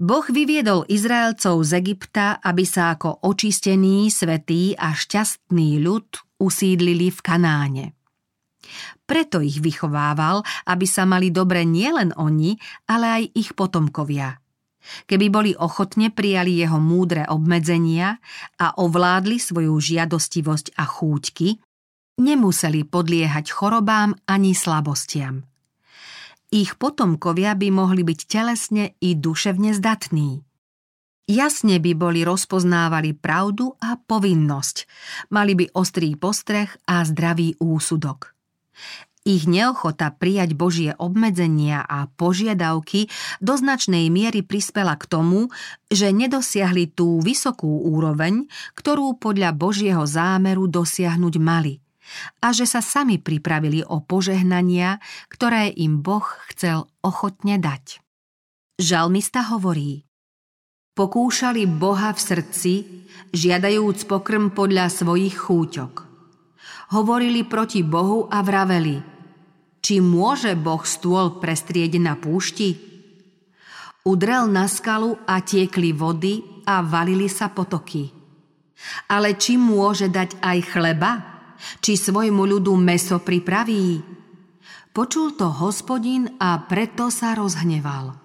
Boh 0.00 0.24
vyviedol 0.24 0.88
Izraelcov 0.88 1.60
z 1.60 1.76
Egypta, 1.76 2.40
aby 2.40 2.64
sa 2.64 2.96
ako 2.96 3.20
očistený, 3.20 4.08
svetý 4.08 4.72
a 4.72 4.96
šťastný 4.96 5.76
ľud 5.76 6.08
usídlili 6.40 7.12
v 7.12 7.20
Kanáne. 7.20 7.86
Preto 9.04 9.44
ich 9.44 9.60
vychovával, 9.60 10.40
aby 10.64 10.86
sa 10.88 11.04
mali 11.04 11.28
dobre 11.28 11.68
nielen 11.68 12.16
oni, 12.16 12.56
ale 12.88 13.06
aj 13.20 13.24
ich 13.36 13.50
potomkovia. 13.52 14.40
Keby 15.04 15.26
boli 15.28 15.52
ochotne 15.52 16.08
prijali 16.08 16.56
jeho 16.56 16.80
múdre 16.80 17.28
obmedzenia 17.28 18.16
a 18.56 18.80
ovládli 18.80 19.36
svoju 19.36 19.76
žiadostivosť 19.76 20.80
a 20.80 20.88
chúťky, 20.88 21.60
nemuseli 22.24 22.88
podliehať 22.88 23.52
chorobám 23.52 24.16
ani 24.24 24.56
slabostiam 24.56 25.49
ich 26.50 26.74
potomkovia 26.74 27.54
by 27.54 27.70
mohli 27.70 28.02
byť 28.02 28.20
telesne 28.26 28.98
i 28.98 29.14
duševne 29.14 29.70
zdatní. 29.74 30.42
Jasne 31.30 31.78
by 31.78 31.94
boli 31.94 32.26
rozpoznávali 32.26 33.14
pravdu 33.14 33.78
a 33.78 33.94
povinnosť, 33.94 34.76
mali 35.30 35.54
by 35.54 35.70
ostrý 35.78 36.18
postreh 36.18 36.66
a 36.90 37.06
zdravý 37.06 37.54
úsudok. 37.62 38.34
Ich 39.22 39.46
neochota 39.46 40.10
prijať 40.10 40.58
Božie 40.58 40.90
obmedzenia 40.96 41.86
a 41.86 42.10
požiadavky 42.10 43.06
do 43.38 43.54
značnej 43.54 44.10
miery 44.10 44.42
prispela 44.42 44.98
k 44.98 45.06
tomu, 45.06 45.52
že 45.86 46.10
nedosiahli 46.10 46.90
tú 46.90 47.22
vysokú 47.22 47.84
úroveň, 47.84 48.50
ktorú 48.74 49.20
podľa 49.20 49.54
Božieho 49.54 50.02
zámeru 50.08 50.66
dosiahnuť 50.66 51.34
mali– 51.38 51.78
a 52.42 52.50
že 52.50 52.66
sa 52.66 52.82
sami 52.82 53.18
pripravili 53.20 53.84
o 53.86 54.02
požehnania, 54.02 54.98
ktoré 55.30 55.70
im 55.70 56.02
Boh 56.02 56.26
chcel 56.50 56.90
ochotne 57.04 57.56
dať. 57.60 58.02
Žalmista 58.80 59.44
hovorí 59.52 60.08
Pokúšali 60.96 61.64
Boha 61.70 62.10
v 62.12 62.20
srdci, 62.20 62.72
žiadajúc 63.30 64.10
pokrm 64.10 64.50
podľa 64.50 64.90
svojich 64.90 65.36
chúťok. 65.38 65.92
Hovorili 66.90 67.46
proti 67.46 67.86
Bohu 67.86 68.26
a 68.26 68.42
vraveli 68.42 68.98
Či 69.78 70.02
môže 70.02 70.58
Boh 70.58 70.82
stôl 70.82 71.38
prestrieť 71.38 72.02
na 72.02 72.18
púšti? 72.18 72.74
Udrel 74.02 74.50
na 74.50 74.66
skalu 74.66 75.14
a 75.28 75.44
tiekli 75.44 75.94
vody 75.94 76.64
a 76.66 76.82
valili 76.82 77.28
sa 77.30 77.52
potoky. 77.52 78.10
Ale 79.12 79.36
či 79.36 79.60
môže 79.60 80.08
dať 80.08 80.40
aj 80.40 80.58
chleba? 80.72 81.29
Či 81.80 81.96
svojmu 81.96 82.42
ľudu 82.44 82.72
meso 82.76 83.20
pripraví. 83.20 84.02
Počul 84.90 85.38
to 85.38 85.48
hospodin 85.54 86.26
a 86.42 86.58
preto 86.66 87.14
sa 87.14 87.38
rozhneval. 87.38 88.18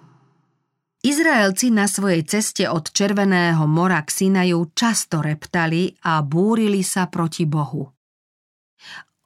Izraelci 1.06 1.70
na 1.70 1.86
svojej 1.86 2.26
ceste 2.26 2.66
od 2.66 2.90
Červeného 2.90 3.62
mora 3.70 4.02
k 4.02 4.10
Sinaju 4.10 4.74
často 4.74 5.22
reptali 5.22 5.94
a 6.02 6.18
búrili 6.26 6.82
sa 6.82 7.06
proti 7.06 7.46
Bohu. 7.46 7.86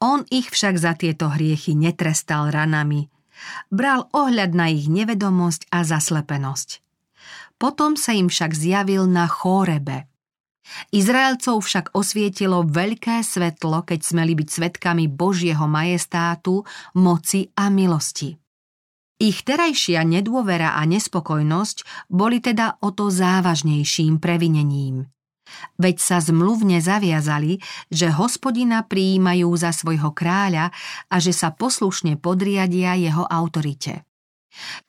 On 0.04 0.20
ich 0.28 0.52
však 0.52 0.76
za 0.76 0.92
tieto 0.92 1.32
hriechy 1.32 1.72
netrestal 1.72 2.52
ranami. 2.52 3.08
Bral 3.72 4.12
ohľad 4.12 4.52
na 4.52 4.68
ich 4.68 4.92
nevedomosť 4.92 5.72
a 5.72 5.80
zaslepenosť. 5.80 6.84
Potom 7.56 7.96
sa 7.96 8.12
im 8.12 8.28
však 8.28 8.52
zjavil 8.52 9.08
na 9.08 9.24
Chórebe– 9.24 10.04
Izraelcov 10.90 11.62
však 11.62 11.86
osvietilo 11.96 12.66
veľké 12.66 13.22
svetlo, 13.22 13.84
keď 13.86 14.00
smeli 14.00 14.32
byť 14.38 14.48
svetkami 14.48 15.06
Božieho 15.10 15.66
majestátu, 15.66 16.62
moci 16.98 17.48
a 17.56 17.68
milosti. 17.68 18.36
Ich 19.20 19.44
terajšia 19.44 20.00
nedôvera 20.00 20.80
a 20.80 20.82
nespokojnosť 20.88 22.08
boli 22.08 22.40
teda 22.40 22.80
o 22.80 22.88
to 22.88 23.12
závažnejším 23.12 24.16
previnením. 24.16 25.12
Veď 25.76 25.96
sa 26.00 26.18
zmluvne 26.22 26.80
zaviazali, 26.80 27.60
že 27.90 28.08
hospodina 28.08 28.86
prijímajú 28.86 29.50
za 29.60 29.74
svojho 29.74 30.14
kráľa 30.14 30.72
a 31.10 31.16
že 31.20 31.34
sa 31.34 31.52
poslušne 31.52 32.16
podriadia 32.16 32.96
jeho 32.96 33.26
autorite. 33.26 34.08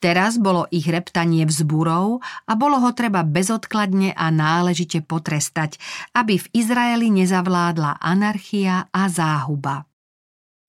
Teraz 0.01 0.41
bolo 0.41 0.65
ich 0.73 0.89
reptanie 0.89 1.45
vzburou 1.45 2.19
a 2.21 2.51
bolo 2.57 2.81
ho 2.81 2.91
treba 2.97 3.21
bezodkladne 3.21 4.13
a 4.17 4.33
náležite 4.33 5.05
potrestať, 5.05 5.77
aby 6.17 6.41
v 6.41 6.47
Izraeli 6.57 7.13
nezavládla 7.13 8.01
anarchia 8.01 8.89
a 8.89 9.05
záhuba. 9.07 9.85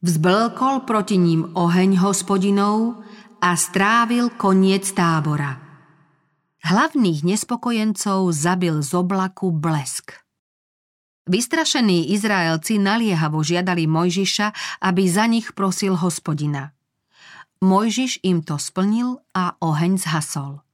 Vzblkol 0.03 0.83
proti 0.83 1.17
ním 1.17 1.55
oheň 1.55 2.03
hospodinov 2.03 3.07
a 3.39 3.55
strávil 3.55 4.35
koniec 4.35 4.91
tábora. 4.93 5.63
Hlavných 6.63 7.27
nespokojencov 7.27 8.31
zabil 8.31 8.83
z 8.83 8.91
oblaku 8.95 9.51
blesk. 9.51 10.23
Vystrašení 11.27 12.11
Izraelci 12.15 12.83
naliehavo 12.83 13.47
žiadali 13.47 13.87
Mojžiša, 13.87 14.79
aby 14.83 15.03
za 15.07 15.27
nich 15.31 15.55
prosil 15.55 15.95
hospodina. 15.95 16.75
Mojžiš 17.63 18.27
im 18.27 18.43
to 18.43 18.59
splnil 18.59 19.23
a 19.39 19.55
oheň 19.63 19.95
zhasol. 20.03 20.67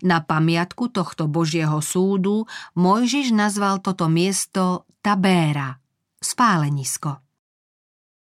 Na 0.00 0.24
pamiatku 0.24 0.88
tohto 0.88 1.28
Božieho 1.28 1.84
súdu 1.84 2.48
Mojžiš 2.72 3.36
nazval 3.36 3.84
toto 3.84 4.08
miesto 4.08 4.88
Tabéra, 5.04 5.76
spálenisko. 6.16 7.20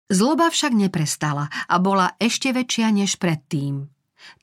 Zloba 0.06 0.50
však 0.50 0.70
neprestala 0.74 1.50
a 1.50 1.76
bola 1.82 2.14
ešte 2.22 2.54
väčšia 2.54 2.94
než 2.94 3.18
predtým. 3.18 3.90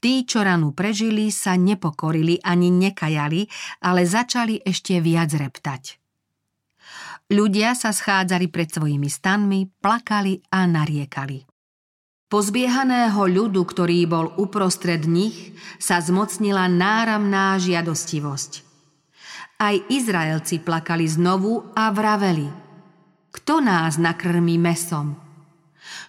Tí, 0.04 0.28
čo 0.28 0.44
ranu 0.44 0.76
prežili, 0.76 1.32
sa 1.32 1.56
nepokorili 1.56 2.44
ani 2.44 2.68
nekajali, 2.68 3.48
ale 3.84 4.04
začali 4.04 4.60
ešte 4.60 5.00
viac 5.00 5.32
reptať. 5.32 5.84
Ľudia 7.32 7.76
sa 7.76 7.92
schádzali 7.92 8.48
pred 8.48 8.72
svojimi 8.72 9.08
stanmi, 9.12 9.68
plakali 9.80 10.40
a 10.52 10.64
nariekali. 10.64 11.57
Pozbiehaného 12.28 13.24
ľudu, 13.24 13.64
ktorý 13.64 14.04
bol 14.04 14.36
uprostred 14.36 15.08
nich, 15.08 15.56
sa 15.80 16.04
zmocnila 16.04 16.68
náramná 16.68 17.56
žiadostivosť. 17.56 18.68
Aj 19.64 19.72
Izraelci 19.88 20.60
plakali 20.60 21.08
znovu 21.08 21.72
a 21.72 21.88
vraveli. 21.88 22.52
Kto 23.32 23.64
nás 23.64 23.96
nakrmí 23.96 24.60
mesom? 24.60 25.16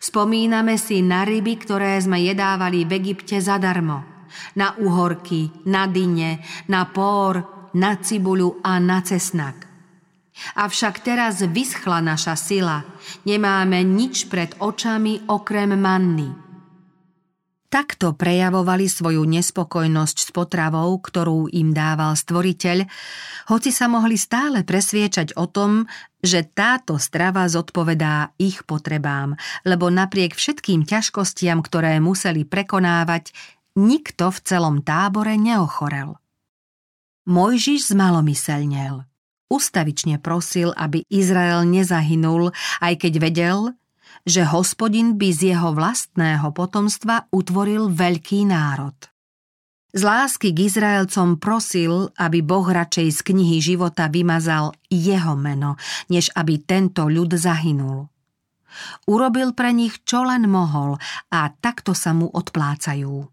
Spomíname 0.02 0.75
si 0.75 1.06
na 1.06 1.22
ryby, 1.22 1.54
ktoré 1.54 1.94
sme 2.02 2.18
jedávali 2.18 2.82
v 2.82 2.98
Egypte 2.98 3.38
zadarmo. 3.38 4.26
Na 4.58 4.75
uhorky, 4.75 5.70
na 5.70 5.87
dyne, 5.87 6.42
na 6.66 6.82
pór, 6.90 7.46
na 7.78 7.94
cibuľu 7.94 8.58
a 8.66 8.82
na 8.82 9.06
cesnak. 9.06 9.67
Avšak 10.57 11.02
teraz 11.02 11.42
vyschla 11.42 12.02
naša 12.02 12.35
sila. 12.35 12.85
Nemáme 13.25 13.83
nič 13.85 14.26
pred 14.26 14.54
očami 14.59 15.26
okrem 15.28 15.75
manny. 15.75 16.49
Takto 17.68 18.16
prejavovali 18.16 18.88
svoju 18.88 19.28
nespokojnosť 19.28 20.16
s 20.16 20.28
potravou, 20.33 20.97
ktorú 21.04 21.52
im 21.52 21.76
dával 21.76 22.16
stvoriteľ, 22.16 22.88
hoci 23.52 23.71
sa 23.76 23.92
mohli 23.92 24.16
stále 24.16 24.64
presviečať 24.64 25.37
o 25.37 25.45
tom, 25.52 25.85
že 26.25 26.49
táto 26.49 26.97
strava 26.97 27.45
zodpovedá 27.45 28.33
ich 28.40 28.64
potrebám, 28.64 29.37
lebo 29.68 29.92
napriek 29.92 30.33
všetkým 30.33 30.88
ťažkostiam, 30.88 31.61
ktoré 31.61 32.00
museli 32.00 32.49
prekonávať, 32.49 33.37
nikto 33.76 34.33
v 34.33 34.38
celom 34.49 34.80
tábore 34.80 35.37
neochorel. 35.37 36.16
Mojžiš 37.28 37.92
zmalomyselnel. 37.92 39.04
Ustavične 39.49 40.21
prosil, 40.21 40.76
aby 40.76 41.09
Izrael 41.09 41.64
nezahynul, 41.64 42.52
aj 42.85 42.95
keď 43.00 43.12
vedel, 43.17 43.59
že 44.28 44.45
hospodin 44.45 45.17
by 45.17 45.28
z 45.32 45.56
jeho 45.56 45.73
vlastného 45.73 46.52
potomstva 46.52 47.32
utvoril 47.32 47.89
veľký 47.89 48.45
národ. 48.45 48.97
Z 49.89 50.04
lásky 50.04 50.52
k 50.52 50.69
Izraelcom 50.69 51.41
prosil, 51.41 52.13
aby 52.21 52.45
Boh 52.45 52.69
radšej 52.69 53.08
z 53.08 53.21
knihy 53.25 53.56
života 53.65 54.13
vymazal 54.13 54.76
jeho 54.93 55.32
meno, 55.32 55.80
než 56.13 56.28
aby 56.37 56.61
tento 56.61 57.08
ľud 57.08 57.32
zahynul. 57.32 58.04
Urobil 59.08 59.56
pre 59.56 59.73
nich, 59.73 60.04
čo 60.04 60.28
len 60.28 60.45
mohol 60.45 61.00
a 61.32 61.49
takto 61.49 61.97
sa 61.97 62.13
mu 62.13 62.28
odplácajú. 62.28 63.32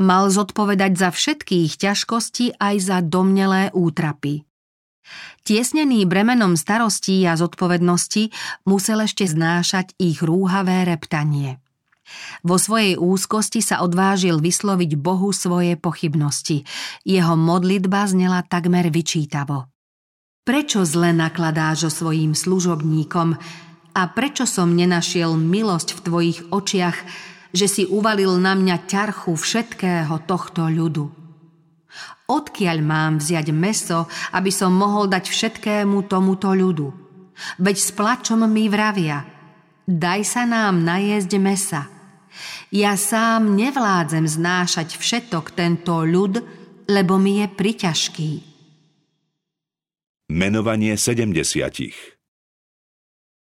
Mal 0.00 0.24
zodpovedať 0.32 0.96
za 0.96 1.12
všetkých 1.12 1.76
ťažkostí 1.76 2.56
aj 2.56 2.74
za 2.80 2.98
domnelé 3.04 3.68
útrapy. 3.76 4.48
Tiesnený 5.46 6.04
bremenom 6.10 6.58
starostí 6.58 7.22
a 7.24 7.38
zodpovednosti 7.38 8.30
musel 8.66 9.06
ešte 9.06 9.24
znášať 9.26 9.94
ich 9.98 10.18
rúhavé 10.22 10.82
reptanie. 10.86 11.62
Vo 12.46 12.54
svojej 12.54 12.94
úzkosti 12.94 13.58
sa 13.58 13.82
odvážil 13.82 14.38
vysloviť 14.38 14.94
Bohu 14.94 15.34
svoje 15.34 15.74
pochybnosti. 15.74 16.62
Jeho 17.02 17.34
modlitba 17.34 18.06
znela 18.06 18.46
takmer 18.46 18.90
vyčítavo. 18.94 19.66
Prečo 20.46 20.86
zle 20.86 21.10
nakladáš 21.10 21.90
o 21.90 21.90
svojim 21.90 22.30
služobníkom 22.30 23.34
a 23.96 24.02
prečo 24.12 24.46
som 24.46 24.78
nenašiel 24.78 25.34
milosť 25.34 25.98
v 25.98 26.00
tvojich 26.06 26.38
očiach, 26.54 26.98
že 27.50 27.66
si 27.66 27.82
uvalil 27.88 28.38
na 28.38 28.54
mňa 28.54 28.86
ťarchu 28.86 29.34
všetkého 29.34 30.14
tohto 30.28 30.70
ľudu? 30.70 31.10
Odkiaľ 32.26 32.78
mám 32.82 33.12
vziať 33.22 33.54
meso, 33.54 34.10
aby 34.34 34.50
som 34.50 34.74
mohol 34.74 35.06
dať 35.06 35.30
všetkému 35.30 36.10
tomuto 36.10 36.50
ľudu? 36.50 36.90
Veď 37.62 37.76
s 37.78 37.90
plačom 37.94 38.42
mi 38.50 38.66
vravia, 38.66 39.22
daj 39.86 40.20
sa 40.26 40.42
nám 40.42 40.82
najesť 40.82 41.32
mesa. 41.38 41.82
Ja 42.74 42.98
sám 42.98 43.54
nevládzem 43.54 44.26
znášať 44.26 44.98
všetok 44.98 45.54
tento 45.54 46.02
ľud, 46.02 46.42
lebo 46.90 47.14
mi 47.14 47.38
je 47.38 47.46
priťažký. 47.46 48.30
Menovanie 50.26 50.98
sedemdesiatich 50.98 51.94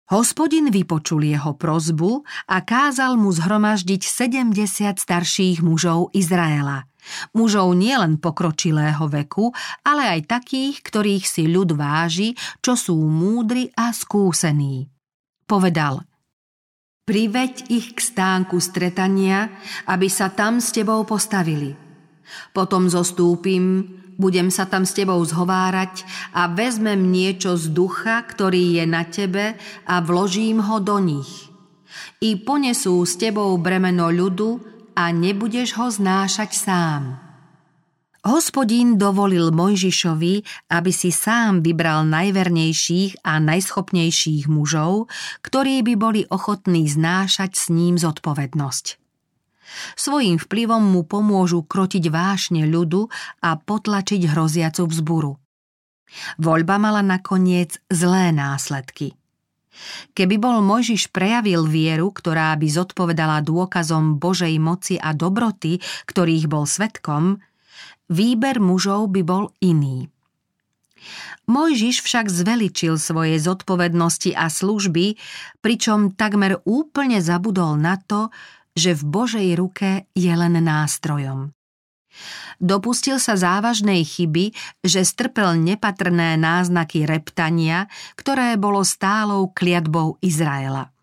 Hospodin 0.09 0.73
vypočul 0.73 1.23
jeho 1.29 1.53
prozbu 1.55 2.25
a 2.49 2.57
kázal 2.65 3.15
mu 3.15 3.29
zhromaždiť 3.29 4.01
sedemdesiat 4.01 4.97
starších 4.97 5.61
mužov 5.61 6.09
Izraela– 6.17 6.83
Mužov 7.33 7.73
nielen 7.73 8.21
pokročilého 8.21 9.05
veku, 9.09 9.49
ale 9.81 10.19
aj 10.19 10.29
takých, 10.29 10.85
ktorých 10.85 11.25
si 11.25 11.49
ľud 11.49 11.73
váži, 11.73 12.37
čo 12.61 12.77
sú 12.77 12.97
múdri 12.97 13.73
a 13.73 13.89
skúsení. 13.89 14.85
Povedal, 15.49 16.05
priveď 17.03 17.67
ich 17.73 17.91
k 17.91 17.99
stánku 17.99 18.61
stretania, 18.63 19.51
aby 19.89 20.07
sa 20.07 20.31
tam 20.31 20.63
s 20.63 20.71
tebou 20.71 21.03
postavili. 21.03 21.75
Potom 22.55 22.87
zostúpim, 22.87 23.83
budem 24.15 24.53
sa 24.53 24.69
tam 24.69 24.85
s 24.85 24.95
tebou 24.95 25.19
zhovárať 25.19 26.05
a 26.37 26.47
vezmem 26.47 27.11
niečo 27.11 27.57
z 27.57 27.73
ducha, 27.73 28.23
ktorý 28.23 28.79
je 28.79 28.85
na 28.87 29.03
tebe 29.09 29.57
a 29.89 29.95
vložím 29.99 30.61
ho 30.63 30.77
do 30.79 31.01
nich. 31.01 31.51
I 32.23 32.39
ponesú 32.39 33.03
s 33.03 33.19
tebou 33.19 33.51
bremeno 33.59 34.07
ľudu, 34.07 34.63
a 34.95 35.11
nebudeš 35.11 35.75
ho 35.79 35.87
znášať 35.87 36.51
sám. 36.55 37.31
Hospodín 38.21 39.01
dovolil 39.01 39.49
Mojžišovi, 39.49 40.69
aby 40.69 40.91
si 40.93 41.09
sám 41.09 41.65
vybral 41.65 42.05
najvernejších 42.05 43.25
a 43.25 43.41
najschopnejších 43.41 44.45
mužov, 44.45 45.09
ktorí 45.41 45.81
by 45.81 45.93
boli 45.97 46.21
ochotní 46.29 46.85
znášať 46.85 47.57
s 47.57 47.73
ním 47.73 47.97
zodpovednosť. 47.97 49.01
Svojím 49.97 50.37
vplyvom 50.37 50.83
mu 50.85 51.01
pomôžu 51.01 51.65
krotiť 51.65 52.13
vášne 52.13 52.69
ľudu 52.69 53.09
a 53.41 53.57
potlačiť 53.57 54.21
hroziacu 54.29 54.85
vzburu. 54.85 55.33
Voľba 56.37 56.75
mala 56.77 57.01
nakoniec 57.01 57.81
zlé 57.89 58.29
následky– 58.29 59.17
Keby 60.11 60.35
bol 60.37 60.59
Mojžiš 60.59 61.09
prejavil 61.15 61.63
vieru, 61.65 62.11
ktorá 62.11 62.53
by 62.59 62.67
zodpovedala 62.67 63.39
dôkazom 63.43 64.19
Božej 64.19 64.55
moci 64.59 64.95
a 64.99 65.15
dobroty, 65.15 65.79
ktorých 66.07 66.45
bol 66.51 66.67
svetkom, 66.67 67.39
výber 68.11 68.59
mužov 68.59 69.09
by 69.09 69.21
bol 69.23 69.55
iný. 69.63 70.11
Mojžiš 71.49 72.05
však 72.05 72.29
zveličil 72.29 73.01
svoje 73.01 73.41
zodpovednosti 73.41 74.37
a 74.37 74.47
služby, 74.47 75.17
pričom 75.59 76.13
takmer 76.13 76.61
úplne 76.63 77.17
zabudol 77.19 77.75
na 77.75 77.97
to, 77.97 78.29
že 78.77 78.95
v 78.95 79.03
Božej 79.03 79.49
ruke 79.57 80.07
je 80.13 80.31
len 80.31 80.55
nástrojom. 80.61 81.51
Dopustil 82.61 83.17
sa 83.17 83.33
závažnej 83.33 84.05
chyby, 84.05 84.53
že 84.85 85.01
strpel 85.01 85.57
nepatrné 85.57 86.37
náznaky 86.37 87.09
reptania, 87.09 87.89
ktoré 88.13 88.57
bolo 88.57 88.85
stálou 88.85 89.49
kliatbou 89.49 90.21
Izraela. 90.21 90.93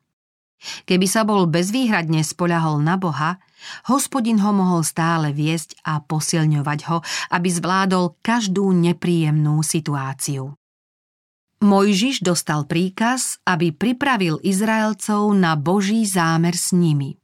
Keby 0.58 1.06
sa 1.06 1.22
bol 1.22 1.46
bezvýhradne 1.46 2.26
spoľahol 2.26 2.82
na 2.82 2.98
Boha, 2.98 3.38
hospodin 3.86 4.42
ho 4.42 4.50
mohol 4.50 4.82
stále 4.82 5.30
viesť 5.30 5.78
a 5.86 6.02
posilňovať 6.02 6.80
ho, 6.90 6.98
aby 7.30 7.48
zvládol 7.50 8.18
každú 8.18 8.74
nepríjemnú 8.74 9.62
situáciu. 9.62 10.58
Mojžiš 11.58 12.22
dostal 12.22 12.70
príkaz, 12.70 13.42
aby 13.42 13.74
pripravil 13.74 14.38
Izraelcov 14.46 15.34
na 15.34 15.58
Boží 15.58 16.06
zámer 16.06 16.54
s 16.54 16.70
nimi. 16.70 17.18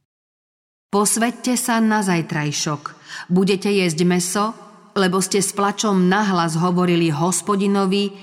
Posvedte 0.91 1.55
sa 1.55 1.79
na 1.79 2.03
zajtrajšok. 2.03 2.94
Budete 3.27 3.71
jesť 3.71 3.99
meso, 4.07 4.45
lebo 4.95 5.19
ste 5.19 5.43
s 5.43 5.51
plačom 5.51 6.07
nahlas 6.07 6.55
hovorili 6.55 7.11
hospodinovi, 7.11 8.15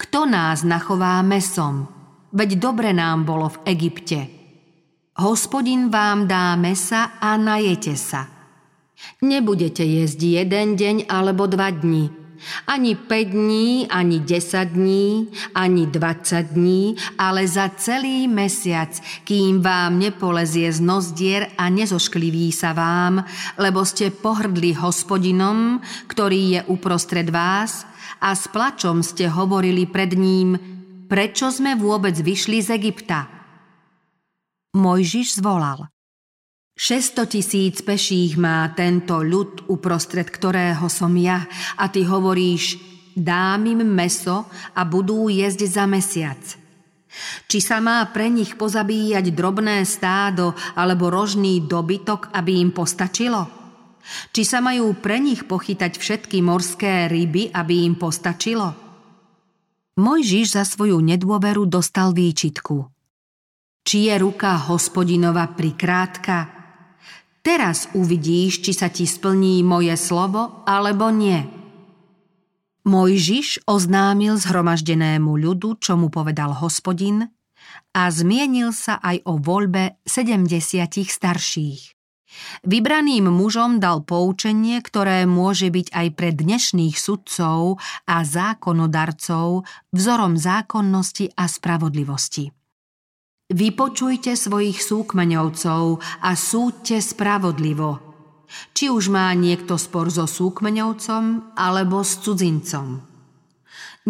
kto 0.00 0.26
nás 0.26 0.64
nachová 0.64 1.20
mesom, 1.20 1.86
veď 2.32 2.58
dobre 2.58 2.90
nám 2.96 3.28
bolo 3.28 3.52
v 3.52 3.58
Egypte. 3.70 4.20
Hospodin 5.14 5.94
vám 5.94 6.26
dá 6.26 6.58
mesa 6.58 7.20
a 7.22 7.38
najete 7.38 7.94
sa. 7.94 8.26
Nebudete 9.22 9.84
jesť 9.84 10.42
jeden 10.42 10.74
deň 10.74 10.96
alebo 11.06 11.46
dva 11.46 11.70
dni, 11.70 12.23
ani 12.66 12.98
5 12.98 13.30
dní, 13.30 13.86
ani 13.88 14.20
10 14.20 14.74
dní, 14.74 15.28
ani 15.54 15.86
20 15.86 16.52
dní, 16.52 16.96
ale 17.18 17.46
za 17.48 17.70
celý 17.76 18.28
mesiac, 18.28 18.94
kým 19.24 19.62
vám 19.62 19.98
nepolezie 19.98 20.72
z 20.72 20.80
nozdier 20.80 21.52
a 21.56 21.70
nezoškliví 21.70 22.50
sa 22.50 22.74
vám, 22.74 23.22
lebo 23.56 23.86
ste 23.86 24.10
pohrdli 24.10 24.74
hospodinom, 24.74 25.78
ktorý 26.10 26.40
je 26.58 26.60
uprostred 26.68 27.30
vás 27.30 27.86
a 28.20 28.32
s 28.32 28.48
plačom 28.48 29.04
ste 29.04 29.28
hovorili 29.28 29.84
pred 29.84 30.16
ním, 30.16 30.56
prečo 31.06 31.52
sme 31.52 31.76
vôbec 31.76 32.16
vyšli 32.16 32.58
z 32.64 32.68
Egypta. 32.74 33.28
Mojžiš 34.74 35.38
zvolal. 35.38 35.93
600 36.74 37.30
tisíc 37.30 37.86
peších 37.86 38.34
má 38.34 38.66
tento 38.74 39.22
ľud, 39.22 39.70
uprostred 39.70 40.26
ktorého 40.26 40.90
som 40.90 41.14
ja, 41.14 41.46
a 41.78 41.86
ty 41.86 42.02
hovoríš, 42.02 42.82
dám 43.14 43.62
im 43.70 43.86
meso 43.86 44.50
a 44.74 44.82
budú 44.82 45.30
jesť 45.30 45.70
za 45.70 45.84
mesiac. 45.86 46.42
Či 47.46 47.58
sa 47.62 47.78
má 47.78 48.02
pre 48.10 48.26
nich 48.26 48.58
pozabíjať 48.58 49.30
drobné 49.30 49.86
stádo 49.86 50.50
alebo 50.74 51.14
rožný 51.14 51.62
dobytok, 51.62 52.34
aby 52.34 52.58
im 52.58 52.74
postačilo? 52.74 53.46
Či 54.34 54.42
sa 54.42 54.58
majú 54.58 54.98
pre 54.98 55.22
nich 55.22 55.46
pochytať 55.46 55.94
všetky 55.94 56.42
morské 56.42 57.06
ryby, 57.06 57.54
aby 57.54 57.86
im 57.86 57.94
postačilo? 57.94 58.74
Mojžiš 59.94 60.58
za 60.58 60.66
svoju 60.66 60.98
nedôveru 60.98 61.70
dostal 61.70 62.10
výčitku. 62.10 62.90
Či 63.86 64.10
je 64.10 64.14
ruka 64.18 64.58
hospodinova 64.58 65.54
prikrátka, 65.54 66.53
Teraz 67.44 67.92
uvidíš, 67.92 68.64
či 68.64 68.72
sa 68.72 68.88
ti 68.88 69.04
splní 69.04 69.60
moje 69.60 69.92
slovo 70.00 70.64
alebo 70.64 71.12
nie. 71.12 71.44
Mojžiš 72.88 73.68
oznámil 73.68 74.40
zhromaždenému 74.40 75.28
ľudu, 75.28 75.76
čo 75.76 76.00
mu 76.00 76.08
povedal 76.08 76.56
hospodin 76.56 77.28
a 77.92 78.08
zmienil 78.08 78.72
sa 78.72 78.96
aj 78.96 79.28
o 79.28 79.36
voľbe 79.36 80.00
sedemdesiatich 80.08 81.12
starších. 81.12 81.92
Vybraným 82.64 83.28
mužom 83.28 83.76
dal 83.76 84.02
poučenie, 84.02 84.80
ktoré 84.80 85.28
môže 85.28 85.68
byť 85.68 85.92
aj 85.92 86.06
pre 86.16 86.32
dnešných 86.32 86.96
sudcov 86.96 87.76
a 88.08 88.16
zákonodarcov 88.24 89.68
vzorom 89.92 90.40
zákonnosti 90.40 91.36
a 91.36 91.44
spravodlivosti. 91.44 92.63
Vypočujte 93.54 94.34
svojich 94.34 94.82
súkmeňovcov 94.82 96.02
a 96.26 96.30
súďte 96.34 96.98
spravodlivo. 96.98 98.02
Či 98.74 98.90
už 98.90 99.14
má 99.14 99.30
niekto 99.38 99.78
spor 99.78 100.10
so 100.10 100.26
súkmeňovcom 100.26 101.54
alebo 101.54 102.02
s 102.02 102.18
cudzincom. 102.18 102.98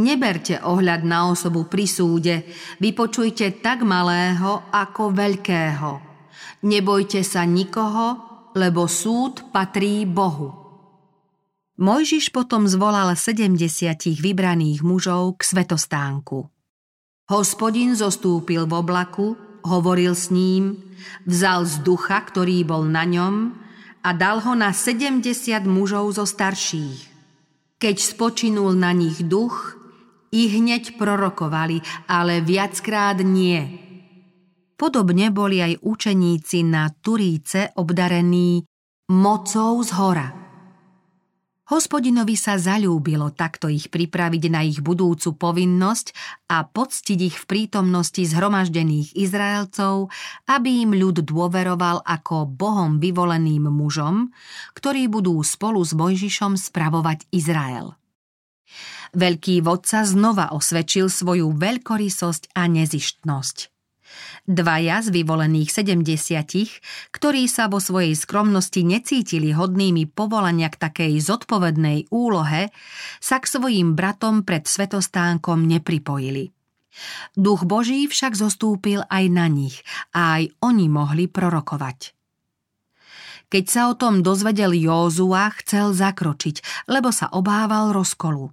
Neberte 0.01 0.65
ohľad 0.65 1.05
na 1.05 1.29
osobu 1.29 1.69
pri 1.69 1.85
súde, 1.85 2.49
vypočujte 2.81 3.61
tak 3.61 3.85
malého 3.85 4.65
ako 4.73 5.13
veľkého. 5.13 5.91
Nebojte 6.65 7.21
sa 7.21 7.45
nikoho, 7.45 8.17
lebo 8.57 8.89
súd 8.89 9.53
patrí 9.53 10.09
Bohu. 10.09 10.57
Mojžiš 11.77 12.33
potom 12.33 12.65
zvolal 12.65 13.13
sedemdesiatich 13.13 14.25
vybraných 14.25 14.81
mužov 14.81 15.37
k 15.37 15.53
svetostánku. 15.53 16.54
Hospodin 17.25 17.97
zostúpil 17.97 18.69
v 18.69 18.73
oblaku, 18.85 19.33
hovoril 19.65 20.13
s 20.13 20.29
ním, 20.29 20.77
vzal 21.25 21.65
z 21.65 21.81
ducha, 21.81 22.21
ktorý 22.21 22.69
bol 22.69 22.85
na 22.85 23.09
ňom 23.09 23.49
a 24.05 24.13
dal 24.13 24.45
ho 24.45 24.53
na 24.53 24.77
sedemdesiat 24.77 25.65
mužov 25.65 26.21
zo 26.21 26.29
starších. 26.29 27.01
Keď 27.81 27.97
spočinul 27.97 28.77
na 28.77 28.93
nich 28.93 29.25
duch, 29.25 29.81
i 30.37 30.53
hneď 30.53 31.01
prorokovali, 31.01 31.81
ale 32.13 32.45
viackrát 32.45 33.17
nie. 33.25 33.81
Podobne 34.77 35.33
boli 35.33 35.65
aj 35.65 35.81
učeníci 35.81 36.61
na 36.67 36.93
Turíce 36.93 37.73
obdarení 37.79 38.69
mocou 39.09 39.81
z 39.81 39.91
hora– 39.97 40.29
Hospodinovi 41.65 42.37
sa 42.37 42.61
zalúbilo 42.61 43.33
takto 43.33 43.73
ich 43.73 43.89
pripraviť 43.89 44.45
na 44.53 44.61
ich 44.61 44.85
budúcu 44.85 45.33
povinnosť 45.33 46.13
a 46.53 46.69
poctiť 46.69 47.19
ich 47.25 47.37
v 47.41 47.49
prítomnosti 47.49 48.21
zhromaždených 48.21 49.17
Izraelcov, 49.17 50.13
aby 50.45 50.85
im 50.85 50.93
ľud 50.93 51.25
dôveroval 51.25 52.05
ako 52.05 52.45
Bohom 52.45 53.01
vyvoleným 53.01 53.73
mužom, 53.73 54.29
ktorí 54.77 55.09
budú 55.09 55.41
spolu 55.41 55.81
s 55.81 55.97
Mojžišom 55.97 56.61
spravovať 56.61 57.33
Izrael. 57.33 57.97
Veľký 59.17 59.65
vodca 59.65 60.05
znova 60.05 60.53
osvedčil 60.53 61.09
svoju 61.09 61.49
veľkorysosť 61.57 62.53
a 62.53 62.69
nezištnosť– 62.69 63.59
Dvaja 64.45 65.01
z 65.01 65.09
vyvolených 65.09 65.73
sedemdesiatich, 65.73 66.71
ktorí 67.17 67.49
sa 67.49 67.73
vo 67.73 67.81
svojej 67.81 68.13
skromnosti 68.13 68.85
necítili 68.85 69.57
hodnými 69.57 70.05
povolania 70.05 70.69
k 70.69 70.77
takej 70.77 71.13
zodpovednej 71.25 72.13
úlohe, 72.13 72.69
sa 73.25 73.41
k 73.41 73.49
svojim 73.49 73.97
bratom 73.97 74.45
pred 74.45 74.69
svetostánkom 74.69 75.65
nepripojili. 75.65 76.53
Duch 77.35 77.67
Boží 77.67 78.07
však 78.07 78.39
zostúpil 78.39 79.03
aj 79.11 79.25
na 79.33 79.51
nich 79.51 79.83
a 80.15 80.39
aj 80.39 80.53
oni 80.63 80.87
mohli 80.87 81.27
prorokovať. 81.27 82.15
Keď 83.51 83.65
sa 83.71 83.87
o 83.87 83.95
tom 83.95 84.23
dozvedel 84.27 84.75
Józua, 84.75 85.53
chcel 85.63 85.95
zakročiť, 85.95 86.87
lebo 86.91 87.15
sa 87.15 87.31
obával 87.31 87.95
rozkolu. 87.95 88.51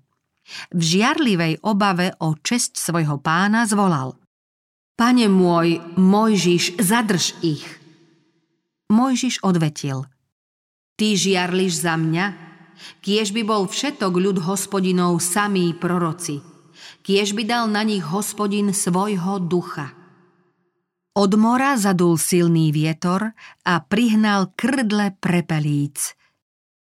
V 0.76 0.82
žiarlivej 0.82 1.64
obave 1.66 2.14
o 2.22 2.38
česť 2.38 2.78
svojho 2.78 3.18
pána 3.18 3.66
zvolal. 3.66 4.21
Pane 4.96 5.28
môj, 5.28 5.82
Mojžiš, 5.98 6.78
zadrž 6.78 7.36
ich. 7.42 7.66
Mojžiš 8.92 9.42
odvetil. 9.42 10.06
Ty 11.00 11.08
žiarliš 11.18 11.82
za 11.82 11.98
mňa? 11.98 12.26
Kiež 13.02 13.34
by 13.34 13.42
bol 13.46 13.66
všetok 13.66 14.14
ľud 14.14 14.38
hospodinov 14.46 15.22
samí 15.22 15.74
proroci. 15.74 16.42
Kiež 17.02 17.34
by 17.34 17.44
dal 17.46 17.66
na 17.70 17.82
nich 17.82 18.06
hospodin 18.06 18.74
svojho 18.74 19.42
ducha. 19.42 19.94
Od 21.18 21.32
mora 21.36 21.76
zadul 21.76 22.16
silný 22.16 22.72
vietor 22.72 23.34
a 23.68 23.74
prihnal 23.84 24.54
krdle 24.56 25.18
prepelíc– 25.18 26.14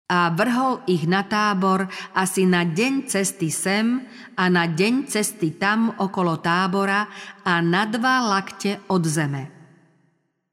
a 0.06 0.30
vrhol 0.30 0.86
ich 0.86 1.10
na 1.10 1.26
tábor 1.26 1.90
asi 2.14 2.46
na 2.46 2.62
deň 2.62 3.10
cesty 3.10 3.50
sem 3.50 4.06
a 4.38 4.44
na 4.46 4.70
deň 4.70 5.10
cesty 5.10 5.58
tam 5.58 5.90
okolo 5.98 6.38
tábora 6.38 7.10
a 7.42 7.58
na 7.58 7.90
dva 7.90 8.22
lakte 8.22 8.86
od 8.86 9.02
zeme. 9.02 9.50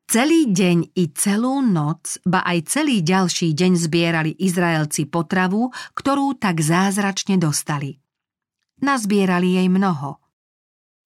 Celý 0.10 0.50
deň 0.54 0.94
i 0.94 1.10
celú 1.16 1.62
noc, 1.62 2.22
ba 2.26 2.46
aj 2.46 2.70
celý 2.70 3.02
ďalší 3.02 3.54
deň 3.58 3.72
zbierali 3.78 4.32
Izraelci 4.38 5.10
potravu, 5.10 5.74
ktorú 5.98 6.38
tak 6.38 6.62
zázračne 6.62 7.42
dostali. 7.42 7.98
Nazbierali 8.84 9.58
jej 9.58 9.70
mnoho. 9.70 10.22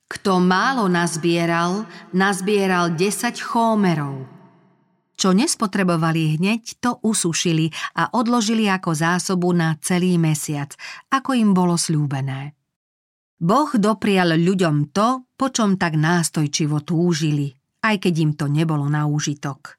Kto 0.07 0.39
málo 0.39 0.87
nazbieral, 0.87 1.87
nazbieral 2.15 2.95
10 2.95 3.37
chómerov– 3.43 4.23
čo 5.17 5.33
nespotrebovali 5.33 6.37
hneď, 6.37 6.77
to 6.77 7.01
usušili 7.01 7.73
a 7.97 8.13
odložili 8.13 8.69
ako 8.69 8.93
zásobu 8.93 9.49
na 9.51 9.73
celý 9.81 10.21
mesiac, 10.21 10.77
ako 11.09 11.33
im 11.33 11.57
bolo 11.57 11.75
slúbené. 11.75 12.53
Boh 13.37 13.69
doprial 13.73 14.37
ľuďom 14.37 14.93
to, 14.93 15.29
po 15.33 15.49
čom 15.49 15.77
tak 15.77 15.97
nástojčivo 15.97 16.81
túžili, 16.85 17.53
aj 17.85 18.05
keď 18.05 18.13
im 18.17 18.31
to 18.33 18.45
nebolo 18.49 18.85
na 18.89 19.05
úžitok. 19.05 19.77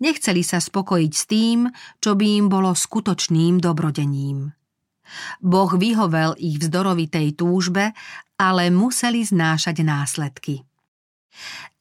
Nechceli 0.00 0.40
sa 0.40 0.56
spokojiť 0.56 1.12
s 1.12 1.24
tým, 1.28 1.68
čo 2.00 2.16
by 2.16 2.26
im 2.40 2.46
bolo 2.48 2.72
skutočným 2.72 3.60
dobrodením. 3.60 4.52
Boh 5.44 5.70
vyhovel 5.70 6.34
ich 6.40 6.56
vzdorovitej 6.56 7.36
túžbe, 7.36 7.92
ale 8.40 8.72
museli 8.72 9.22
znášať 9.22 9.76
následky. 9.84 10.64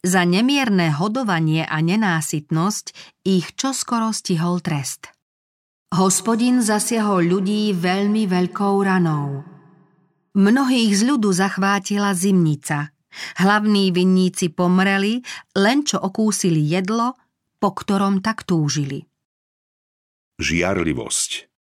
Za 0.06 0.22
nemierne 0.22 0.94
hodovanie 0.94 1.66
a 1.66 1.82
nenásytnosť 1.82 2.86
ich 3.26 3.58
čoskoro 3.58 4.14
stihol 4.14 4.62
trest. 4.62 5.10
Hospodin 5.96 6.62
zasiahol 6.62 7.26
ľudí 7.26 7.74
veľmi 7.74 8.30
veľkou 8.30 8.76
ranou. 8.86 9.42
Mnohých 10.36 10.92
z 10.92 11.02
ľudu 11.08 11.32
zachvátila 11.32 12.12
zimnica. 12.12 12.92
Hlavní 13.40 13.96
vinníci 13.96 14.52
pomreli, 14.52 15.24
len 15.56 15.88
čo 15.88 16.04
okúsili 16.04 16.60
jedlo, 16.60 17.16
po 17.58 17.72
ktorom 17.72 18.20
tak 18.20 18.44
túžili. 18.44 19.08
Žiarlivosť 20.36 21.55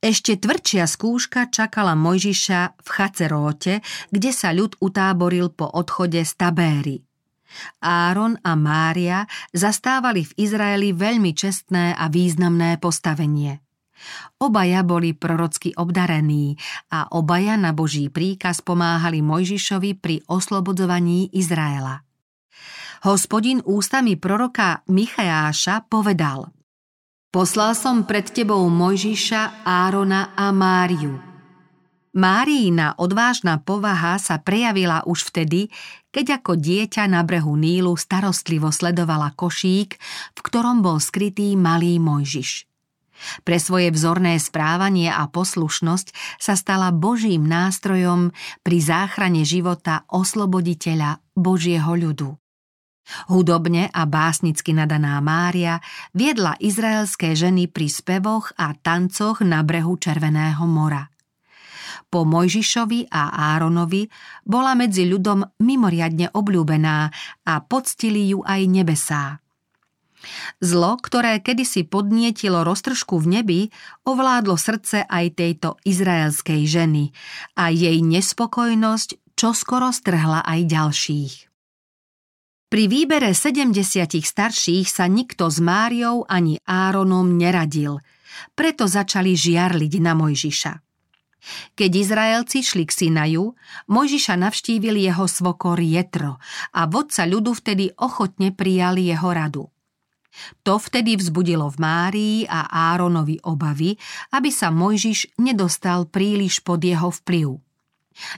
ešte 0.00 0.40
tvrdšia 0.40 0.88
skúška 0.88 1.52
čakala 1.52 1.92
Mojžiša 1.92 2.80
v 2.80 2.88
Chaceróte, 2.88 3.84
kde 4.08 4.30
sa 4.32 4.50
ľud 4.56 4.80
utáboril 4.80 5.52
po 5.52 5.68
odchode 5.68 6.24
z 6.24 6.32
Tabéry. 6.40 6.96
Áron 7.84 8.40
a 8.40 8.56
Mária 8.56 9.28
zastávali 9.52 10.24
v 10.24 10.32
Izraeli 10.40 10.96
veľmi 10.96 11.36
čestné 11.36 11.92
a 11.92 12.08
významné 12.08 12.80
postavenie. 12.80 13.60
Obaja 14.40 14.80
boli 14.80 15.12
prorocky 15.12 15.76
obdarení 15.76 16.56
a 16.88 17.12
obaja 17.12 17.60
na 17.60 17.76
Boží 17.76 18.08
príkaz 18.08 18.64
pomáhali 18.64 19.20
Mojžišovi 19.20 20.00
pri 20.00 20.24
oslobodzovaní 20.24 21.28
Izraela. 21.36 22.00
Hospodin 23.04 23.60
ústami 23.68 24.16
proroka 24.16 24.80
Michajáša 24.88 25.84
povedal– 25.92 26.48
Poslal 27.30 27.78
som 27.78 28.10
pred 28.10 28.26
tebou 28.26 28.66
Mojžiša, 28.66 29.62
Árona 29.62 30.34
a 30.34 30.50
Máriu. 30.50 31.14
Máriina 32.10 32.98
odvážna 32.98 33.62
povaha 33.62 34.18
sa 34.18 34.42
prejavila 34.42 35.06
už 35.06 35.30
vtedy, 35.30 35.70
keď 36.10 36.42
ako 36.42 36.58
dieťa 36.58 37.06
na 37.06 37.22
brehu 37.22 37.54
Nílu 37.54 37.94
starostlivo 37.94 38.74
sledovala 38.74 39.30
košík, 39.38 39.94
v 40.34 40.40
ktorom 40.42 40.82
bol 40.82 40.98
skrytý 40.98 41.54
malý 41.54 42.02
Mojžiš. 42.02 42.66
Pre 43.46 43.58
svoje 43.62 43.94
vzorné 43.94 44.34
správanie 44.42 45.06
a 45.06 45.22
poslušnosť 45.30 46.10
sa 46.34 46.58
stala 46.58 46.90
Božím 46.90 47.46
nástrojom 47.46 48.34
pri 48.66 48.78
záchrane 48.82 49.46
života 49.46 50.02
osloboditeľa 50.10 51.22
Božieho 51.38 51.94
ľudu. 51.94 52.34
Hudobne 53.28 53.90
a 53.90 54.02
básnicky 54.06 54.74
nadaná 54.74 55.18
Mária 55.22 55.82
viedla 56.14 56.54
izraelské 56.58 57.34
ženy 57.34 57.66
pri 57.66 57.90
spevoch 57.90 58.54
a 58.56 58.74
tancoch 58.76 59.42
na 59.44 59.62
brehu 59.66 59.98
Červeného 59.98 60.64
mora. 60.64 61.10
Po 62.10 62.26
Mojžišovi 62.26 63.10
a 63.10 63.54
Áronovi 63.54 64.10
bola 64.42 64.74
medzi 64.74 65.06
ľudom 65.06 65.46
mimoriadne 65.62 66.34
obľúbená 66.34 66.98
a 67.46 67.54
poctili 67.62 68.34
ju 68.34 68.42
aj 68.42 68.60
nebesá. 68.66 69.38
Zlo, 70.60 71.00
ktoré 71.00 71.40
kedysi 71.40 71.88
podnietilo 71.88 72.60
roztržku 72.60 73.16
v 73.16 73.40
nebi, 73.40 73.60
ovládlo 74.04 74.58
srdce 74.60 75.08
aj 75.08 75.38
tejto 75.38 75.80
izraelskej 75.88 76.68
ženy 76.68 77.16
a 77.56 77.72
jej 77.72 78.04
nespokojnosť 78.04 79.32
čoskoro 79.32 79.88
strhla 79.88 80.44
aj 80.44 80.60
ďalších. 80.68 81.49
Pri 82.70 82.86
výbere 82.86 83.34
70 83.34 83.74
starších 84.22 84.86
sa 84.86 85.10
nikto 85.10 85.50
s 85.50 85.58
Máriou 85.58 86.22
ani 86.30 86.54
Áronom 86.62 87.34
neradil, 87.34 87.98
preto 88.54 88.86
začali 88.86 89.34
žiarliť 89.34 89.98
na 89.98 90.14
Mojžiša. 90.14 90.72
Keď 91.74 91.90
Izraelci 91.90 92.62
šli 92.62 92.86
k 92.86 92.94
Sinaju, 92.94 93.58
Mojžiša 93.90 94.38
navštívil 94.38 95.02
jeho 95.02 95.26
svokor 95.26 95.82
Jetro 95.82 96.38
a 96.70 96.86
vodca 96.86 97.26
ľudu 97.26 97.58
vtedy 97.58 97.90
ochotne 97.98 98.54
prijali 98.54 99.10
jeho 99.10 99.30
radu. 99.34 99.66
To 100.62 100.78
vtedy 100.78 101.18
vzbudilo 101.18 101.66
v 101.74 101.76
Márii 101.82 102.38
a 102.46 102.70
Áronovi 102.94 103.42
obavy, 103.50 103.98
aby 104.30 104.54
sa 104.54 104.70
Mojžiš 104.70 105.42
nedostal 105.42 106.06
príliš 106.06 106.62
pod 106.62 106.86
jeho 106.86 107.10
vplyv. 107.10 107.58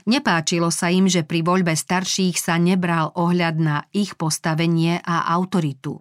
Nepáčilo 0.05 0.69
sa 0.69 0.93
im, 0.93 1.09
že 1.09 1.25
pri 1.25 1.41
voľbe 1.41 1.73
starších 1.73 2.37
sa 2.37 2.55
nebral 2.61 3.11
ohľad 3.17 3.55
na 3.59 3.77
ich 3.91 4.15
postavenie 4.15 5.01
a 5.01 5.27
autoritu. 5.33 5.99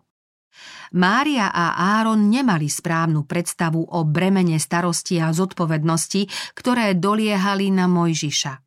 Mária 0.92 1.48
a 1.48 1.96
Áron 1.98 2.28
nemali 2.28 2.68
správnu 2.68 3.24
predstavu 3.24 3.80
o 3.80 4.04
bremene 4.04 4.60
starosti 4.60 5.16
a 5.24 5.32
zodpovednosti, 5.32 6.52
ktoré 6.52 6.92
doliehali 6.92 7.72
na 7.72 7.88
Mojžiša. 7.88 8.60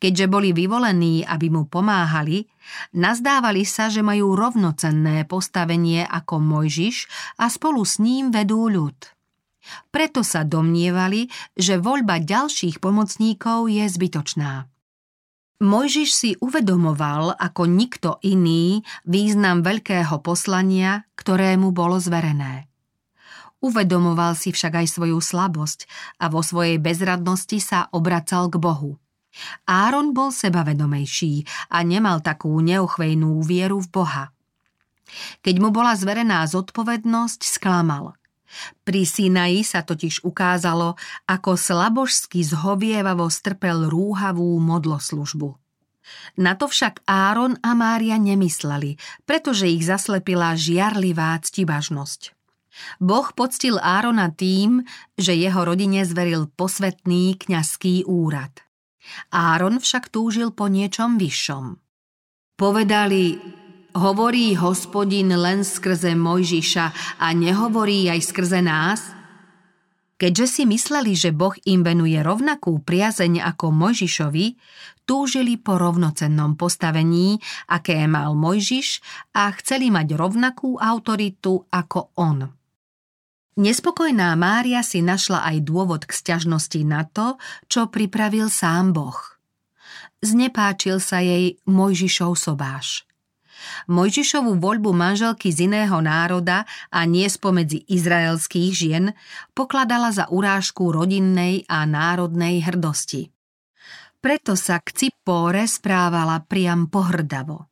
Keďže 0.00 0.26
boli 0.26 0.50
vyvolení, 0.50 1.22
aby 1.22 1.46
mu 1.52 1.68
pomáhali, 1.68 2.48
nazdávali 2.96 3.62
sa, 3.62 3.86
že 3.86 4.02
majú 4.02 4.34
rovnocenné 4.34 5.28
postavenie 5.28 6.02
ako 6.08 6.42
Mojžiš 6.42 7.06
a 7.38 7.46
spolu 7.46 7.84
s 7.86 8.02
ním 8.02 8.34
vedú 8.34 8.66
ľud. 8.66 9.19
Preto 9.92 10.24
sa 10.24 10.42
domnievali, 10.42 11.28
že 11.56 11.76
voľba 11.76 12.20
ďalších 12.20 12.80
pomocníkov 12.80 13.68
je 13.68 13.84
zbytočná. 13.86 14.70
Mojžiš 15.60 16.10
si 16.16 16.30
uvedomoval 16.40 17.36
ako 17.36 17.68
nikto 17.68 18.16
iný 18.24 18.80
význam 19.04 19.60
veľkého 19.60 20.16
poslania, 20.24 21.04
ktorému 21.20 21.68
bolo 21.76 22.00
zverené. 22.00 22.64
Uvedomoval 23.60 24.40
si 24.40 24.56
však 24.56 24.80
aj 24.80 24.86
svoju 24.88 25.20
slabosť 25.20 25.84
a 26.16 26.32
vo 26.32 26.40
svojej 26.40 26.80
bezradnosti 26.80 27.60
sa 27.60 27.92
obracal 27.92 28.48
k 28.48 28.56
Bohu. 28.56 28.96
Áron 29.68 30.16
bol 30.16 30.32
sebavedomejší 30.32 31.44
a 31.68 31.84
nemal 31.84 32.24
takú 32.24 32.56
neochvejnú 32.64 33.44
vieru 33.44 33.84
v 33.84 33.88
Boha. 33.92 34.24
Keď 35.44 35.54
mu 35.60 35.68
bola 35.68 35.92
zverená 35.92 36.40
zodpovednosť, 36.48 37.40
sklamal. 37.44 38.16
Pri 38.82 39.06
Sinaji 39.06 39.62
sa 39.62 39.86
totiž 39.86 40.26
ukázalo, 40.26 40.98
ako 41.30 41.54
slabožsky 41.54 42.42
zhovievavo 42.42 43.30
strpel 43.30 43.86
rúhavú 43.86 44.58
modloslužbu. 44.58 45.54
Na 46.42 46.58
to 46.58 46.66
však 46.66 47.06
Áron 47.06 47.54
a 47.62 47.70
Mária 47.78 48.18
nemysleli, 48.18 48.98
pretože 49.22 49.70
ich 49.70 49.86
zaslepila 49.86 50.58
žiarlivá 50.58 51.38
ctibažnosť. 51.38 52.34
Boh 53.02 53.28
poctil 53.34 53.76
Árona 53.78 54.30
tým, 54.30 54.86
že 55.18 55.34
jeho 55.34 55.62
rodine 55.66 56.06
zveril 56.06 56.48
posvetný 56.54 57.38
kňazský 57.38 58.06
úrad. 58.06 58.62
Áron 59.34 59.82
však 59.82 60.08
túžil 60.08 60.54
po 60.54 60.70
niečom 60.70 61.18
vyššom. 61.18 61.78
Povedali, 62.54 63.40
Hovorí 63.90 64.54
hospodin 64.54 65.34
len 65.34 65.66
skrze 65.66 66.14
Mojžiša 66.14 67.18
a 67.18 67.26
nehovorí 67.34 68.06
aj 68.06 68.22
skrze 68.22 68.62
nás? 68.62 69.02
Keďže 70.14 70.46
si 70.46 70.62
mysleli, 70.62 71.18
že 71.18 71.34
Boh 71.34 71.58
im 71.66 71.82
venuje 71.82 72.14
rovnakú 72.22 72.86
priazeň 72.86 73.42
ako 73.42 73.74
Mojžišovi, 73.74 74.46
túžili 75.10 75.58
po 75.58 75.74
rovnocennom 75.74 76.54
postavení, 76.54 77.42
aké 77.66 78.06
mal 78.06 78.38
Mojžiš 78.38 79.02
a 79.34 79.50
chceli 79.58 79.90
mať 79.90 80.14
rovnakú 80.14 80.78
autoritu 80.78 81.66
ako 81.74 82.14
on. 82.14 82.46
Nespokojná 83.58 84.38
Mária 84.38 84.86
si 84.86 85.02
našla 85.02 85.42
aj 85.50 85.66
dôvod 85.66 86.06
k 86.06 86.14
sťažnosti 86.14 86.80
na 86.86 87.10
to, 87.10 87.34
čo 87.66 87.90
pripravil 87.90 88.46
sám 88.46 88.94
Boh. 88.94 89.18
Znepáčil 90.22 91.02
sa 91.02 91.18
jej 91.18 91.58
Mojžišov 91.66 92.38
sobáš– 92.38 93.02
Mojžišovú 93.88 94.56
voľbu 94.58 94.90
manželky 94.92 95.52
z 95.52 95.68
iného 95.70 95.98
národa 96.00 96.64
a 96.88 97.04
nie 97.04 97.26
spomedzi 97.28 97.84
izraelských 97.88 98.70
žien 98.72 99.04
pokladala 99.52 100.10
za 100.12 100.28
urážku 100.28 100.92
rodinnej 100.92 101.64
a 101.68 101.84
národnej 101.84 102.64
hrdosti. 102.64 103.28
Preto 104.20 104.52
sa 104.52 104.80
k 104.84 104.92
Cipóre 104.92 105.64
správala 105.64 106.44
priam 106.44 106.92
pohrdavo. 106.92 107.70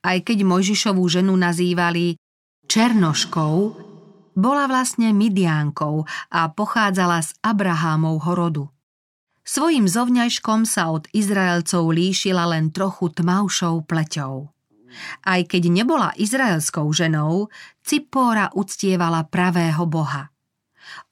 Aj 0.00 0.18
keď 0.24 0.48
Mojžišovú 0.48 1.04
ženu 1.12 1.36
nazývali 1.36 2.16
Černoškou, 2.64 3.54
bola 4.38 4.64
vlastne 4.70 5.12
Midiánkou 5.12 6.06
a 6.32 6.40
pochádzala 6.48 7.20
z 7.20 7.30
Abrahámovho 7.42 8.32
rodu. 8.32 8.64
Svojim 9.48 9.88
zovňajškom 9.88 10.68
sa 10.68 10.92
od 10.92 11.08
Izraelcov 11.16 11.88
líšila 11.88 12.52
len 12.52 12.68
trochu 12.68 13.08
tmavšou 13.12 13.88
pleťou. 13.88 14.52
Aj 15.24 15.40
keď 15.44 15.70
nebola 15.70 16.12
izraelskou 16.16 16.88
ženou, 16.90 17.52
Cipóra 17.84 18.52
uctievala 18.56 19.28
pravého 19.28 19.84
boha. 19.88 20.32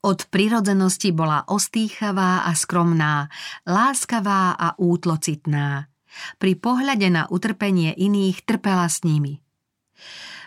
Od 0.02 0.18
prirodzenosti 0.32 1.12
bola 1.12 1.44
ostýchavá 1.48 2.48
a 2.48 2.52
skromná, 2.56 3.28
láskavá 3.68 4.56
a 4.56 4.72
útlocitná. 4.80 5.92
Pri 6.40 6.56
pohľade 6.56 7.12
na 7.12 7.28
utrpenie 7.28 7.92
iných 7.92 8.48
trpela 8.48 8.88
s 8.88 9.04
nimi. 9.04 9.36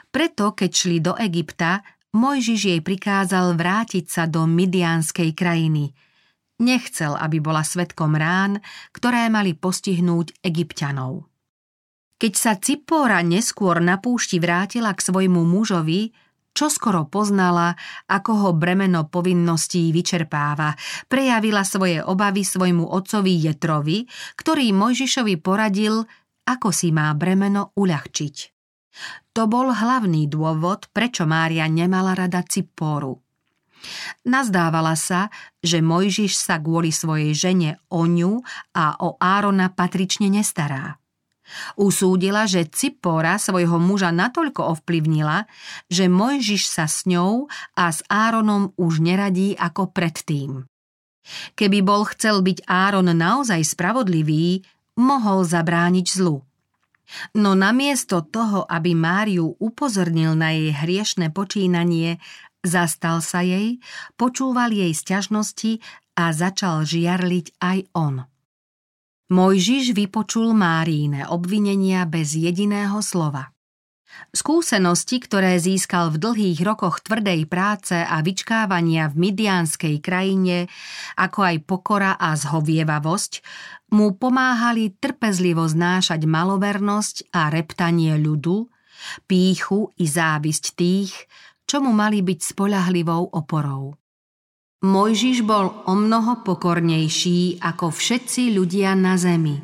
Preto, 0.09 0.57
keď 0.57 0.71
šli 0.73 0.97
do 0.97 1.13
Egypta, 1.13 1.85
Mojžiš 2.09 2.61
jej 2.73 2.81
prikázal 2.81 3.53
vrátiť 3.53 4.09
sa 4.09 4.25
do 4.25 4.49
Midianskej 4.49 5.37
krajiny. 5.37 5.93
Nechcel, 6.57 7.13
aby 7.13 7.37
bola 7.37 7.61
svetkom 7.61 8.17
rán, 8.17 8.65
ktoré 8.89 9.29
mali 9.29 9.53
postihnúť 9.53 10.41
egyptianov. 10.41 11.28
Keď 12.19 12.33
sa 12.35 12.59
Cipóra 12.59 13.23
neskôr 13.23 13.79
na 13.79 13.95
púšti 13.95 14.43
vrátila 14.43 14.91
k 14.91 14.99
svojmu 15.07 15.39
mužovi, 15.47 16.11
čo 16.51 16.67
skoro 16.67 17.07
poznala, 17.07 17.79
ako 18.11 18.31
ho 18.35 18.49
bremeno 18.51 19.07
povinností 19.07 19.95
vyčerpáva. 19.95 20.75
Prejavila 21.07 21.63
svoje 21.63 22.03
obavy 22.03 22.43
svojmu 22.43 22.83
otcovi 22.83 23.39
Jetrovi, 23.39 24.03
ktorý 24.35 24.75
Mojžišovi 24.75 25.39
poradil, 25.39 26.03
ako 26.43 26.75
si 26.75 26.91
má 26.91 27.15
bremeno 27.15 27.71
uľahčiť. 27.79 28.35
To 29.31 29.47
bol 29.47 29.71
hlavný 29.71 30.27
dôvod, 30.27 30.91
prečo 30.91 31.23
Mária 31.23 31.63
nemala 31.71 32.11
rada 32.17 32.43
Ciporu. 32.43 33.23
Nazdávala 34.27 34.99
sa, 34.99 35.31
že 35.63 35.79
Mojžiš 35.79 36.35
sa 36.35 36.59
kvôli 36.59 36.91
svojej 36.91 37.31
žene 37.31 37.79
o 37.87 38.03
ňu 38.03 38.43
a 38.75 38.99
o 38.99 39.15
Árona 39.15 39.71
patrične 39.71 40.27
nestará. 40.27 40.99
Usúdila, 41.75 42.45
že 42.45 42.69
Cipora 42.69 43.37
svojho 43.41 43.81
muža 43.81 44.13
natoľko 44.13 44.79
ovplyvnila, 44.79 45.49
že 45.89 46.11
Mojžiš 46.11 46.63
sa 46.69 46.85
s 46.85 47.05
ňou 47.09 47.49
a 47.75 47.85
s 47.89 48.05
Áronom 48.07 48.75
už 48.77 49.01
neradí 49.01 49.57
ako 49.57 49.89
predtým. 49.89 50.69
Keby 51.53 51.79
bol 51.85 52.09
chcel 52.09 52.41
byť 52.41 52.65
Áron 52.65 53.09
naozaj 53.09 53.61
spravodlivý, 53.61 54.65
mohol 54.97 55.45
zabrániť 55.45 56.07
zlu. 56.09 56.41
No 57.33 57.57
namiesto 57.57 58.21
toho, 58.21 58.69
aby 58.69 58.93
Máriu 58.93 59.57
upozornil 59.57 60.37
na 60.37 60.53
jej 60.53 60.69
hriešne 60.73 61.33
počínanie, 61.33 62.21
zastal 62.61 63.25
sa 63.25 63.41
jej, 63.41 63.81
počúval 64.13 64.69
jej 64.69 64.93
sťažnosti 64.93 65.81
a 66.13 66.29
začal 66.29 66.85
žiarliť 66.85 67.57
aj 67.57 67.77
on. 67.97 68.29
Mojžiš 69.29 69.93
vypočul 69.93 70.57
Máríne 70.57 71.29
obvinenia 71.29 72.09
bez 72.09 72.33
jediného 72.33 72.97
slova. 73.05 73.53
Skúsenosti, 74.33 75.21
ktoré 75.21 75.61
získal 75.61 76.09
v 76.09 76.17
dlhých 76.17 76.65
rokoch 76.65 77.05
tvrdej 77.05 77.45
práce 77.45 77.93
a 77.93 78.25
vyčkávania 78.25 79.05
v 79.13 79.29
midianskej 79.29 80.01
krajine, 80.01 80.65
ako 81.13 81.45
aj 81.45 81.55
pokora 81.61 82.17
a 82.17 82.33
zhovievavosť, 82.33 83.45
mu 83.93 84.17
pomáhali 84.17 84.97
trpezlivo 84.97 85.61
znášať 85.61 86.25
malovernosť 86.25 87.29
a 87.29 87.53
reptanie 87.53 88.17
ľudu, 88.17 88.65
píchu 89.29 89.93
i 90.01 90.09
závisť 90.09 90.73
tých, 90.73 91.13
čo 91.69 91.85
mu 91.85 91.93
mali 91.93 92.25
byť 92.25 92.39
spolahlivou 92.57 93.29
oporou. 93.37 93.98
Mojžiš 94.79 95.43
bol 95.43 95.83
o 95.91 95.93
mnoho 95.93 96.39
pokornejší 96.47 97.59
ako 97.59 97.91
všetci 97.91 98.55
ľudia 98.55 98.95
na 98.95 99.19
zemi. 99.19 99.59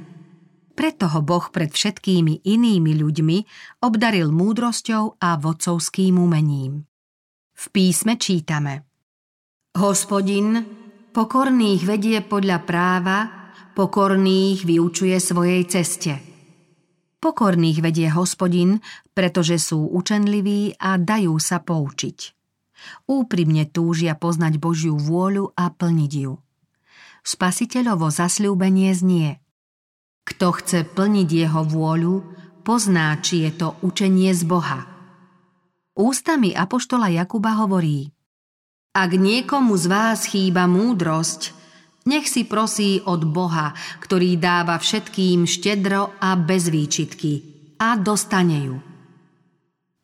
Preto 0.75 1.07
ho 1.07 1.23
Boh 1.23 1.47
pred 1.55 1.71
všetkými 1.71 2.43
inými 2.43 2.99
ľuďmi 2.99 3.37
obdaril 3.79 4.35
múdrosťou 4.35 5.23
a 5.23 5.39
vodcovským 5.39 6.19
umením. 6.19 6.83
V 7.55 7.63
písme 7.71 8.19
čítame 8.19 8.83
Hospodin 9.79 10.59
pokorných 11.15 11.87
vedie 11.87 12.19
podľa 12.19 12.59
práva, 12.67 13.17
pokorných 13.71 14.67
vyučuje 14.67 15.15
svojej 15.15 15.63
ceste. 15.63 16.19
Pokorných 17.23 17.79
vedie 17.79 18.11
hospodin, 18.11 18.83
pretože 19.15 19.63
sú 19.63 19.87
učenliví 19.95 20.75
a 20.75 20.99
dajú 20.99 21.39
sa 21.39 21.63
poučiť. 21.63 22.34
Úprimne 23.05 23.65
túžia 23.69 24.13
poznať 24.13 24.57
Božiu 24.57 24.97
vôľu 24.99 25.53
a 25.53 25.71
plniť 25.71 26.13
ju. 26.13 26.37
Spasiteľovo 27.25 28.09
zasľúbenie 28.11 28.93
znie– 28.93 29.29
kto 30.25 30.57
chce 30.57 30.79
plniť 30.89 31.29
jeho 31.29 31.61
vôľu, 31.61 32.15
pozná, 32.65 33.13
či 33.21 33.45
je 33.45 33.51
to 33.61 33.77
učenie 33.85 34.33
z 34.33 34.41
Boha. 34.49 34.89
Ústami 35.95 36.51
Apoštola 36.51 37.13
Jakuba 37.13 37.55
hovorí 37.61 38.09
Ak 38.91 39.13
niekomu 39.13 39.77
z 39.77 39.85
vás 39.85 40.25
chýba 40.25 40.65
múdrosť, 40.65 41.53
nech 42.09 42.25
si 42.25 42.43
prosí 42.49 43.05
od 43.05 43.21
Boha, 43.29 43.71
ktorý 44.01 44.35
dáva 44.41 44.81
všetkým 44.81 45.45
štedro 45.45 46.17
a 46.17 46.33
bez 46.35 46.73
výčitky 46.73 47.33
a 47.77 47.93
dostane 47.95 48.59
ju. 48.65 48.77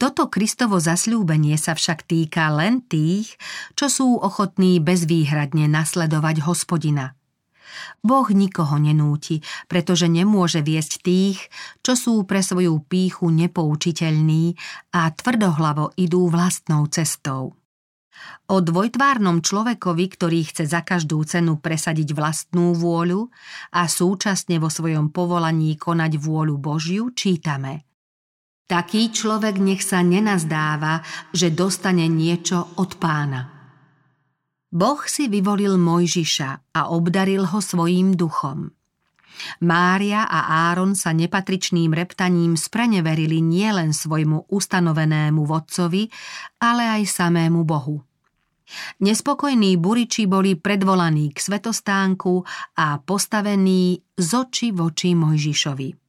Toto 0.02 0.34
Kristovo 0.34 0.82
zasľúbenie 0.82 1.62
sa 1.62 1.78
však 1.78 2.10
týka 2.10 2.50
len 2.50 2.82
tých, 2.82 3.38
čo 3.78 3.86
sú 3.86 4.18
ochotní 4.18 4.82
bezvýhradne 4.82 5.70
nasledovať 5.70 6.42
hospodina– 6.42 7.14
Boh 8.02 8.28
nikoho 8.34 8.78
nenúti, 8.82 9.40
pretože 9.70 10.10
nemôže 10.10 10.60
viesť 10.66 11.06
tých, 11.06 11.40
čo 11.86 11.94
sú 11.96 12.14
pre 12.26 12.44
svoju 12.44 12.82
píchu 12.86 13.30
nepoučiteľní 13.30 14.58
a 14.92 15.12
tvrdohlavo 15.12 15.96
idú 15.96 16.28
vlastnou 16.28 16.90
cestou. 16.90 17.56
O 18.52 18.58
dvojtvárnom 18.62 19.42
človekovi, 19.42 20.06
ktorý 20.14 20.40
chce 20.46 20.70
za 20.70 20.86
každú 20.86 21.24
cenu 21.26 21.58
presadiť 21.58 22.14
vlastnú 22.14 22.78
vôľu 22.78 23.32
a 23.74 23.88
súčasne 23.88 24.62
vo 24.62 24.70
svojom 24.70 25.10
povolaní 25.10 25.80
konať 25.80 26.22
vôľu 26.22 26.60
Božiu, 26.60 27.10
čítame. 27.16 27.91
Taký 28.72 29.12
človek 29.12 29.60
nech 29.60 29.84
sa 29.84 30.00
nenazdáva, 30.00 31.04
že 31.36 31.52
dostane 31.52 32.08
niečo 32.08 32.80
od 32.80 32.96
pána. 32.96 33.52
Boh 34.72 35.04
si 35.04 35.28
vyvolil 35.28 35.76
Mojžiša 35.76 36.72
a 36.72 36.88
obdaril 36.96 37.52
ho 37.52 37.60
svojím 37.60 38.16
duchom. 38.16 38.72
Mária 39.68 40.24
a 40.24 40.72
Áron 40.72 40.96
sa 40.96 41.12
nepatričným 41.12 41.92
reptaním 41.92 42.56
spreneverili 42.56 43.44
nielen 43.44 43.92
svojmu 43.92 44.48
ustanovenému 44.48 45.44
vodcovi, 45.44 46.08
ale 46.64 46.88
aj 46.88 47.12
samému 47.12 47.68
Bohu. 47.68 48.00
Nespokojní 49.04 49.76
buriči 49.76 50.32
boli 50.32 50.56
predvolaní 50.56 51.36
k 51.36 51.44
svetostánku 51.44 52.48
a 52.80 53.04
postavení 53.04 54.00
z 54.16 54.30
oči 54.32 54.72
voči 54.72 55.12
Mojžišovi. 55.12 56.01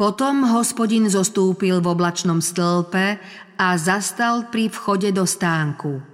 Potom 0.00 0.48
hospodin 0.48 1.12
zostúpil 1.12 1.84
v 1.84 1.92
oblačnom 1.92 2.40
stĺpe 2.40 3.20
a 3.60 3.68
zastal 3.76 4.48
pri 4.48 4.72
vchode 4.72 5.12
do 5.12 5.28
stánku– 5.28 6.00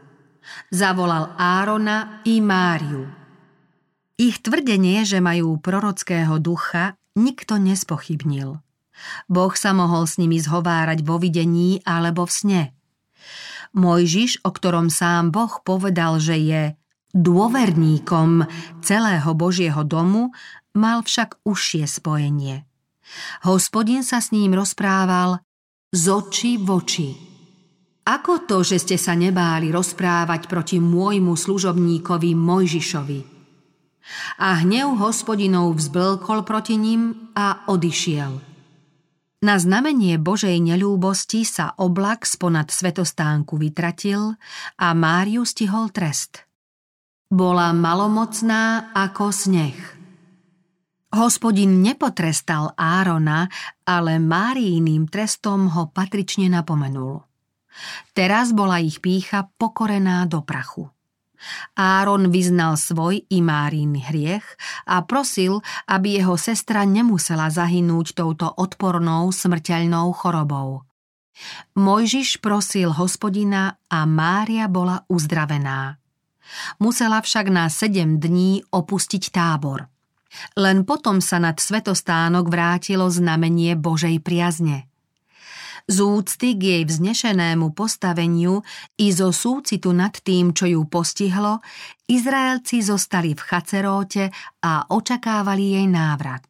Zavolal 0.71 1.35
Árona 1.39 2.23
i 2.23 2.39
Máriu. 2.39 3.07
Ich 4.17 4.41
tvrdenie, 4.41 5.05
že 5.05 5.21
majú 5.21 5.61
prorockého 5.61 6.41
ducha, 6.41 6.97
nikto 7.19 7.61
nespochybnil. 7.61 8.63
Boh 9.29 9.53
sa 9.53 9.77
mohol 9.77 10.09
s 10.09 10.17
nimi 10.17 10.41
zhovárať 10.41 11.05
vo 11.05 11.21
videní 11.21 11.85
alebo 11.85 12.25
v 12.25 12.33
sne. 12.33 12.63
Mojžiš, 13.77 14.41
o 14.47 14.51
ktorom 14.55 14.89
sám 14.89 15.29
Boh 15.29 15.61
povedal, 15.61 16.17
že 16.17 16.41
je 16.41 16.63
dôverníkom 17.13 18.49
celého 18.81 19.31
Božieho 19.37 19.85
domu, 19.85 20.33
mal 20.73 21.05
však 21.05 21.45
užšie 21.45 21.85
spojenie. 21.85 22.65
Hospodin 23.47 24.03
sa 24.03 24.19
s 24.19 24.35
ním 24.35 24.55
rozprával 24.55 25.41
z 25.93 26.05
očí 26.11 26.59
v 26.59 26.69
oči. 26.69 27.09
Ako 28.07 28.47
to, 28.47 28.63
že 28.63 28.79
ste 28.79 28.97
sa 28.99 29.19
nebáli 29.19 29.75
rozprávať 29.75 30.47
proti 30.47 30.79
môjmu 30.79 31.35
služobníkovi 31.35 32.39
Mojžišovi? 32.39 33.21
A 34.39 34.63
hnev 34.63 35.03
hospodinov 35.03 35.75
vzblkol 35.75 36.47
proti 36.47 36.79
ním 36.79 37.35
a 37.35 37.67
odišiel. 37.67 38.39
Na 39.43 39.59
znamenie 39.59 40.23
Božej 40.23 40.55
nelúbosti 40.63 41.43
sa 41.43 41.75
oblak 41.77 42.25
sponad 42.25 42.71
svetostánku 42.71 43.59
vytratil 43.59 44.39
a 44.79 44.87
Máriu 44.95 45.43
stihol 45.43 45.91
trest. 45.91 46.47
Bola 47.27 47.75
malomocná 47.75 48.95
ako 48.95 49.35
sneh. 49.35 49.96
Hospodin 51.15 51.83
nepotrestal 51.87 52.75
Árona, 52.75 53.47
ale 53.87 54.19
Máriiným 54.19 55.07
trestom 55.07 55.71
ho 55.71 55.87
patrične 55.95 56.51
napomenul. 56.51 57.23
Teraz 58.17 58.51
bola 58.51 58.83
ich 58.83 58.99
pícha 58.99 59.47
pokorená 59.61 60.27
do 60.27 60.43
prachu. 60.43 60.91
Áron 61.77 62.33
vyznal 62.33 62.81
svoj 62.81 63.23
i 63.29 63.39
Márin 63.45 63.95
hriech 64.01 64.57
a 64.89 65.05
prosil, 65.05 65.61
aby 65.85 66.19
jeho 66.19 66.35
sestra 66.41 66.83
nemusela 66.89 67.53
zahynúť 67.53 68.17
touto 68.17 68.49
odpornou 68.57 69.29
smrteľnou 69.31 70.11
chorobou. 70.17 70.89
Mojžiš 71.77 72.41
prosil 72.41 72.97
hospodina 72.97 73.77
a 73.93 74.09
Mária 74.09 74.65
bola 74.73 75.05
uzdravená. 75.13 76.01
Musela 76.81 77.21
však 77.21 77.53
na 77.53 77.69
sedem 77.69 78.17
dní 78.17 78.65
opustiť 78.73 79.29
tábor. 79.29 79.96
Len 80.59 80.87
potom 80.87 81.23
sa 81.25 81.41
nad 81.41 81.57
svetostánok 81.59 82.51
vrátilo 82.51 83.09
znamenie 83.09 83.75
Božej 83.77 84.21
priazne– 84.21 84.85
Z 85.87 86.03
úcty 86.03 86.59
k 86.59 86.63
jej 86.67 86.83
vznešenému 86.83 87.71
postaveniu 87.71 88.59
i 88.99 89.15
zo 89.15 89.31
súcitu 89.31 89.95
nad 89.95 90.19
tým, 90.19 90.51
čo 90.51 90.67
ju 90.67 90.83
postihlo, 90.91 91.63
Izraelci 92.11 92.83
zostali 92.83 93.39
v 93.39 93.43
Chaceróte 93.47 94.35
a 94.67 94.91
očakávali 94.91 95.79
jej 95.79 95.87
návrat. 95.87 96.43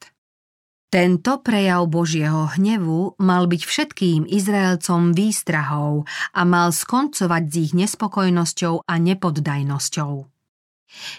Tento 0.88 1.44
prejav 1.44 1.84
Božieho 1.84 2.48
hnevu 2.56 3.20
mal 3.20 3.44
byť 3.44 3.62
všetkým 3.68 4.24
Izraelcom 4.24 5.12
výstrahou 5.12 6.08
a 6.32 6.40
mal 6.48 6.72
skoncovať 6.72 7.42
s 7.44 7.54
ich 7.60 7.72
nespokojnosťou 7.76 8.88
a 8.88 8.94
nepoddajnosťou. 8.96 10.35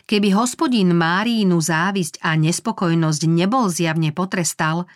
Keby 0.08 0.32
hospodín 0.34 0.96
Márínu 0.96 1.60
závisť 1.60 2.24
a 2.24 2.40
nespokojnosť 2.40 3.22
nebol 3.28 3.68
zjavne 3.68 4.16
potrestal, 4.16 4.88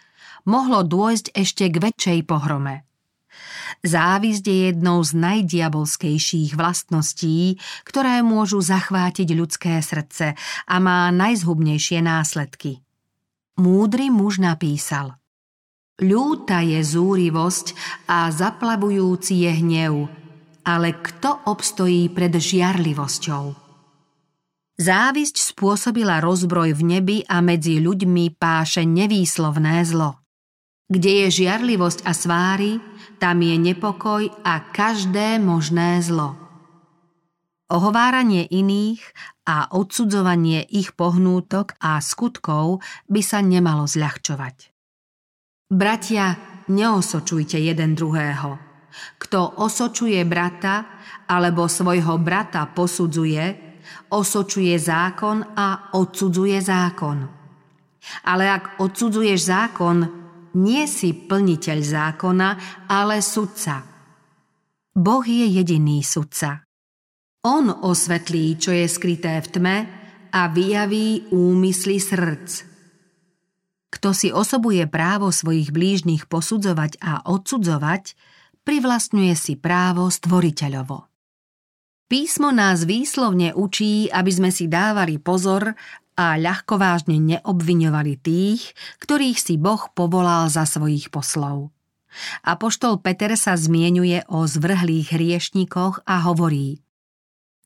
mohlo 0.47 0.81
dôjsť 0.81 1.35
ešte 1.35 1.67
k 1.69 1.75
väčšej 1.77 2.19
pohrome. 2.25 2.87
Závisť 3.81 4.43
je 4.45 4.57
jednou 4.69 4.99
z 5.01 5.11
najdiabolskejších 5.15 6.53
vlastností, 6.53 7.57
ktoré 7.87 8.19
môžu 8.21 8.59
zachvátiť 8.59 9.27
ľudské 9.33 9.79
srdce 9.79 10.35
a 10.67 10.75
má 10.77 11.07
najzhubnejšie 11.09 12.03
následky. 12.03 12.83
Múdry 13.57 14.11
muž 14.11 14.43
napísal 14.43 15.17
Ľúta 16.01 16.65
je 16.65 16.81
zúrivosť 16.81 17.77
a 18.09 18.33
zaplavujúci 18.33 19.45
je 19.45 19.51
hnev, 19.61 19.93
ale 20.65 20.97
kto 20.97 21.45
obstojí 21.45 22.09
pred 22.09 22.33
žiarlivosťou? 22.33 23.70
Závisť 24.81 25.53
spôsobila 25.53 26.17
rozbroj 26.25 26.73
v 26.73 26.81
nebi 26.81 27.17
a 27.29 27.37
medzi 27.45 27.77
ľuďmi 27.77 28.33
páše 28.33 28.81
nevýslovné 28.81 29.85
zlo. 29.85 30.17
Kde 30.89 31.21
je 31.21 31.45
žiarlivosť 31.45 32.01
a 32.01 32.11
sváry, 32.17 32.81
tam 33.21 33.45
je 33.45 33.61
nepokoj 33.61 34.25
a 34.41 34.73
každé 34.73 35.37
možné 35.37 36.01
zlo. 36.01 36.33
Ohováranie 37.69 38.49
iných 38.49 39.05
a 39.45 39.69
odsudzovanie 39.69 40.65
ich 40.65 40.97
pohnútok 40.97 41.77
a 41.77 42.01
skutkov 42.01 42.81
by 43.05 43.21
sa 43.21 43.45
nemalo 43.45 43.85
zľahčovať. 43.85 44.73
Bratia, 45.69 46.41
neosočujte 46.73 47.61
jeden 47.61 47.93
druhého. 47.93 48.57
Kto 49.21 49.61
osočuje 49.61 50.19
brata 50.25 50.99
alebo 51.29 51.69
svojho 51.69 52.17
brata 52.17 52.65
posudzuje, 52.65 53.70
osočuje 54.11 54.75
zákon 54.79 55.55
a 55.55 55.93
odsudzuje 55.95 56.57
zákon. 56.61 57.17
Ale 58.25 58.49
ak 58.49 58.81
odsudzuješ 58.81 59.39
zákon, 59.45 59.97
nie 60.57 60.83
si 60.89 61.15
plniteľ 61.15 61.79
zákona, 61.79 62.49
ale 62.91 63.23
sudca. 63.23 63.85
Boh 64.91 65.23
je 65.23 65.47
jediný 65.47 66.03
sudca. 66.03 66.65
On 67.47 67.71
osvetlí, 67.71 68.59
čo 68.59 68.75
je 68.75 68.85
skryté 68.85 69.39
v 69.41 69.47
tme 69.47 69.77
a 70.31 70.41
vyjaví 70.51 71.31
úmysly 71.31 71.97
srdc. 71.97 72.67
Kto 73.91 74.15
si 74.15 74.31
osobuje 74.31 74.87
právo 74.87 75.31
svojich 75.35 75.75
blížnych 75.75 76.31
posudzovať 76.31 77.01
a 77.03 77.27
odsudzovať, 77.27 78.15
privlastňuje 78.63 79.33
si 79.35 79.59
právo 79.59 80.07
stvoriteľovo. 80.07 81.10
Písmo 82.11 82.51
nás 82.51 82.83
výslovne 82.83 83.55
učí, 83.55 84.11
aby 84.11 84.27
sme 84.27 84.51
si 84.51 84.67
dávali 84.67 85.15
pozor 85.15 85.71
a 86.19 86.35
ľahkovážne 86.35 87.15
neobviňovali 87.15 88.19
tých, 88.19 88.75
ktorých 88.99 89.39
si 89.39 89.55
Boh 89.55 89.79
povolal 89.95 90.51
za 90.51 90.67
svojich 90.67 91.07
poslov. 91.07 91.71
Apoštol 92.43 92.99
Peter 92.99 93.31
sa 93.39 93.55
zmienuje 93.55 94.27
o 94.27 94.43
zvrhlých 94.43 95.15
hriešnikoch 95.15 96.03
a 96.03 96.27
hovorí 96.27 96.83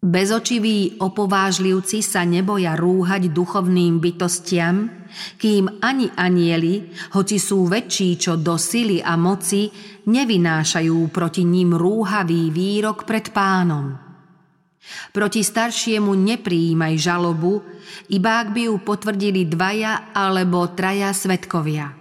Bezočiví 0.06 1.02
opovážlivci 1.02 2.06
sa 2.06 2.22
neboja 2.22 2.78
rúhať 2.78 3.34
duchovným 3.34 3.98
bytostiam, 3.98 5.10
kým 5.42 5.82
ani 5.82 6.14
anieli, 6.14 6.94
hoci 7.18 7.42
sú 7.42 7.66
väčší 7.66 8.22
čo 8.22 8.38
do 8.38 8.62
sily 8.62 9.02
a 9.02 9.18
moci, 9.18 9.74
nevynášajú 10.06 11.10
proti 11.10 11.42
ním 11.50 11.74
rúhavý 11.74 12.54
výrok 12.54 13.10
pred 13.10 13.34
pánom. 13.34 14.05
Proti 15.12 15.42
staršiemu 15.42 16.14
nepríjmaj 16.14 16.94
žalobu, 17.00 17.66
iba 18.12 18.42
ak 18.44 18.54
by 18.54 18.62
ju 18.70 18.76
potvrdili 18.82 19.50
dvaja 19.50 20.14
alebo 20.14 20.70
traja 20.74 21.12
svetkovia. 21.12 21.94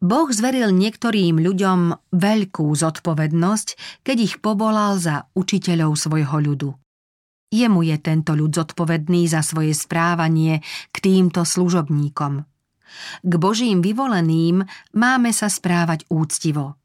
Boh 0.00 0.28
zveril 0.32 0.72
niektorým 0.72 1.36
ľuďom 1.44 1.80
veľkú 2.16 2.66
zodpovednosť, 2.72 4.00
keď 4.00 4.16
ich 4.16 4.34
povolal 4.40 4.96
za 4.96 5.28
učiteľov 5.36 5.92
svojho 5.92 6.40
ľudu. 6.40 6.70
Jemu 7.52 7.80
je 7.84 7.96
tento 8.00 8.32
ľud 8.32 8.54
zodpovedný 8.54 9.28
za 9.28 9.44
svoje 9.44 9.76
správanie 9.76 10.64
k 10.94 10.96
týmto 11.04 11.44
služobníkom. 11.44 12.46
K 13.22 13.32
Božím 13.36 13.84
vyvoleným 13.84 14.64
máme 14.96 15.30
sa 15.36 15.52
správať 15.52 16.08
úctivo– 16.08 16.74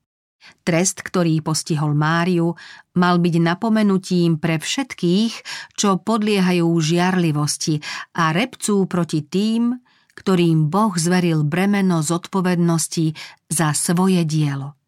Trest, 0.63 1.01
ktorý 1.01 1.41
postihol 1.41 1.93
Máriu, 1.93 2.53
mal 2.95 3.19
byť 3.19 3.35
napomenutím 3.41 4.37
pre 4.37 4.61
všetkých, 4.61 5.33
čo 5.75 6.01
podliehajú 6.01 6.67
žiarlivosti 6.67 7.81
a 8.17 8.33
repcú 8.33 8.85
proti 8.85 9.25
tým, 9.25 9.75
ktorým 10.15 10.71
Boh 10.71 10.95
zveril 10.95 11.43
bremeno 11.43 11.99
zodpovednosti 11.99 13.11
za 13.51 13.75
svoje 13.75 14.23
dielo. 14.23 14.79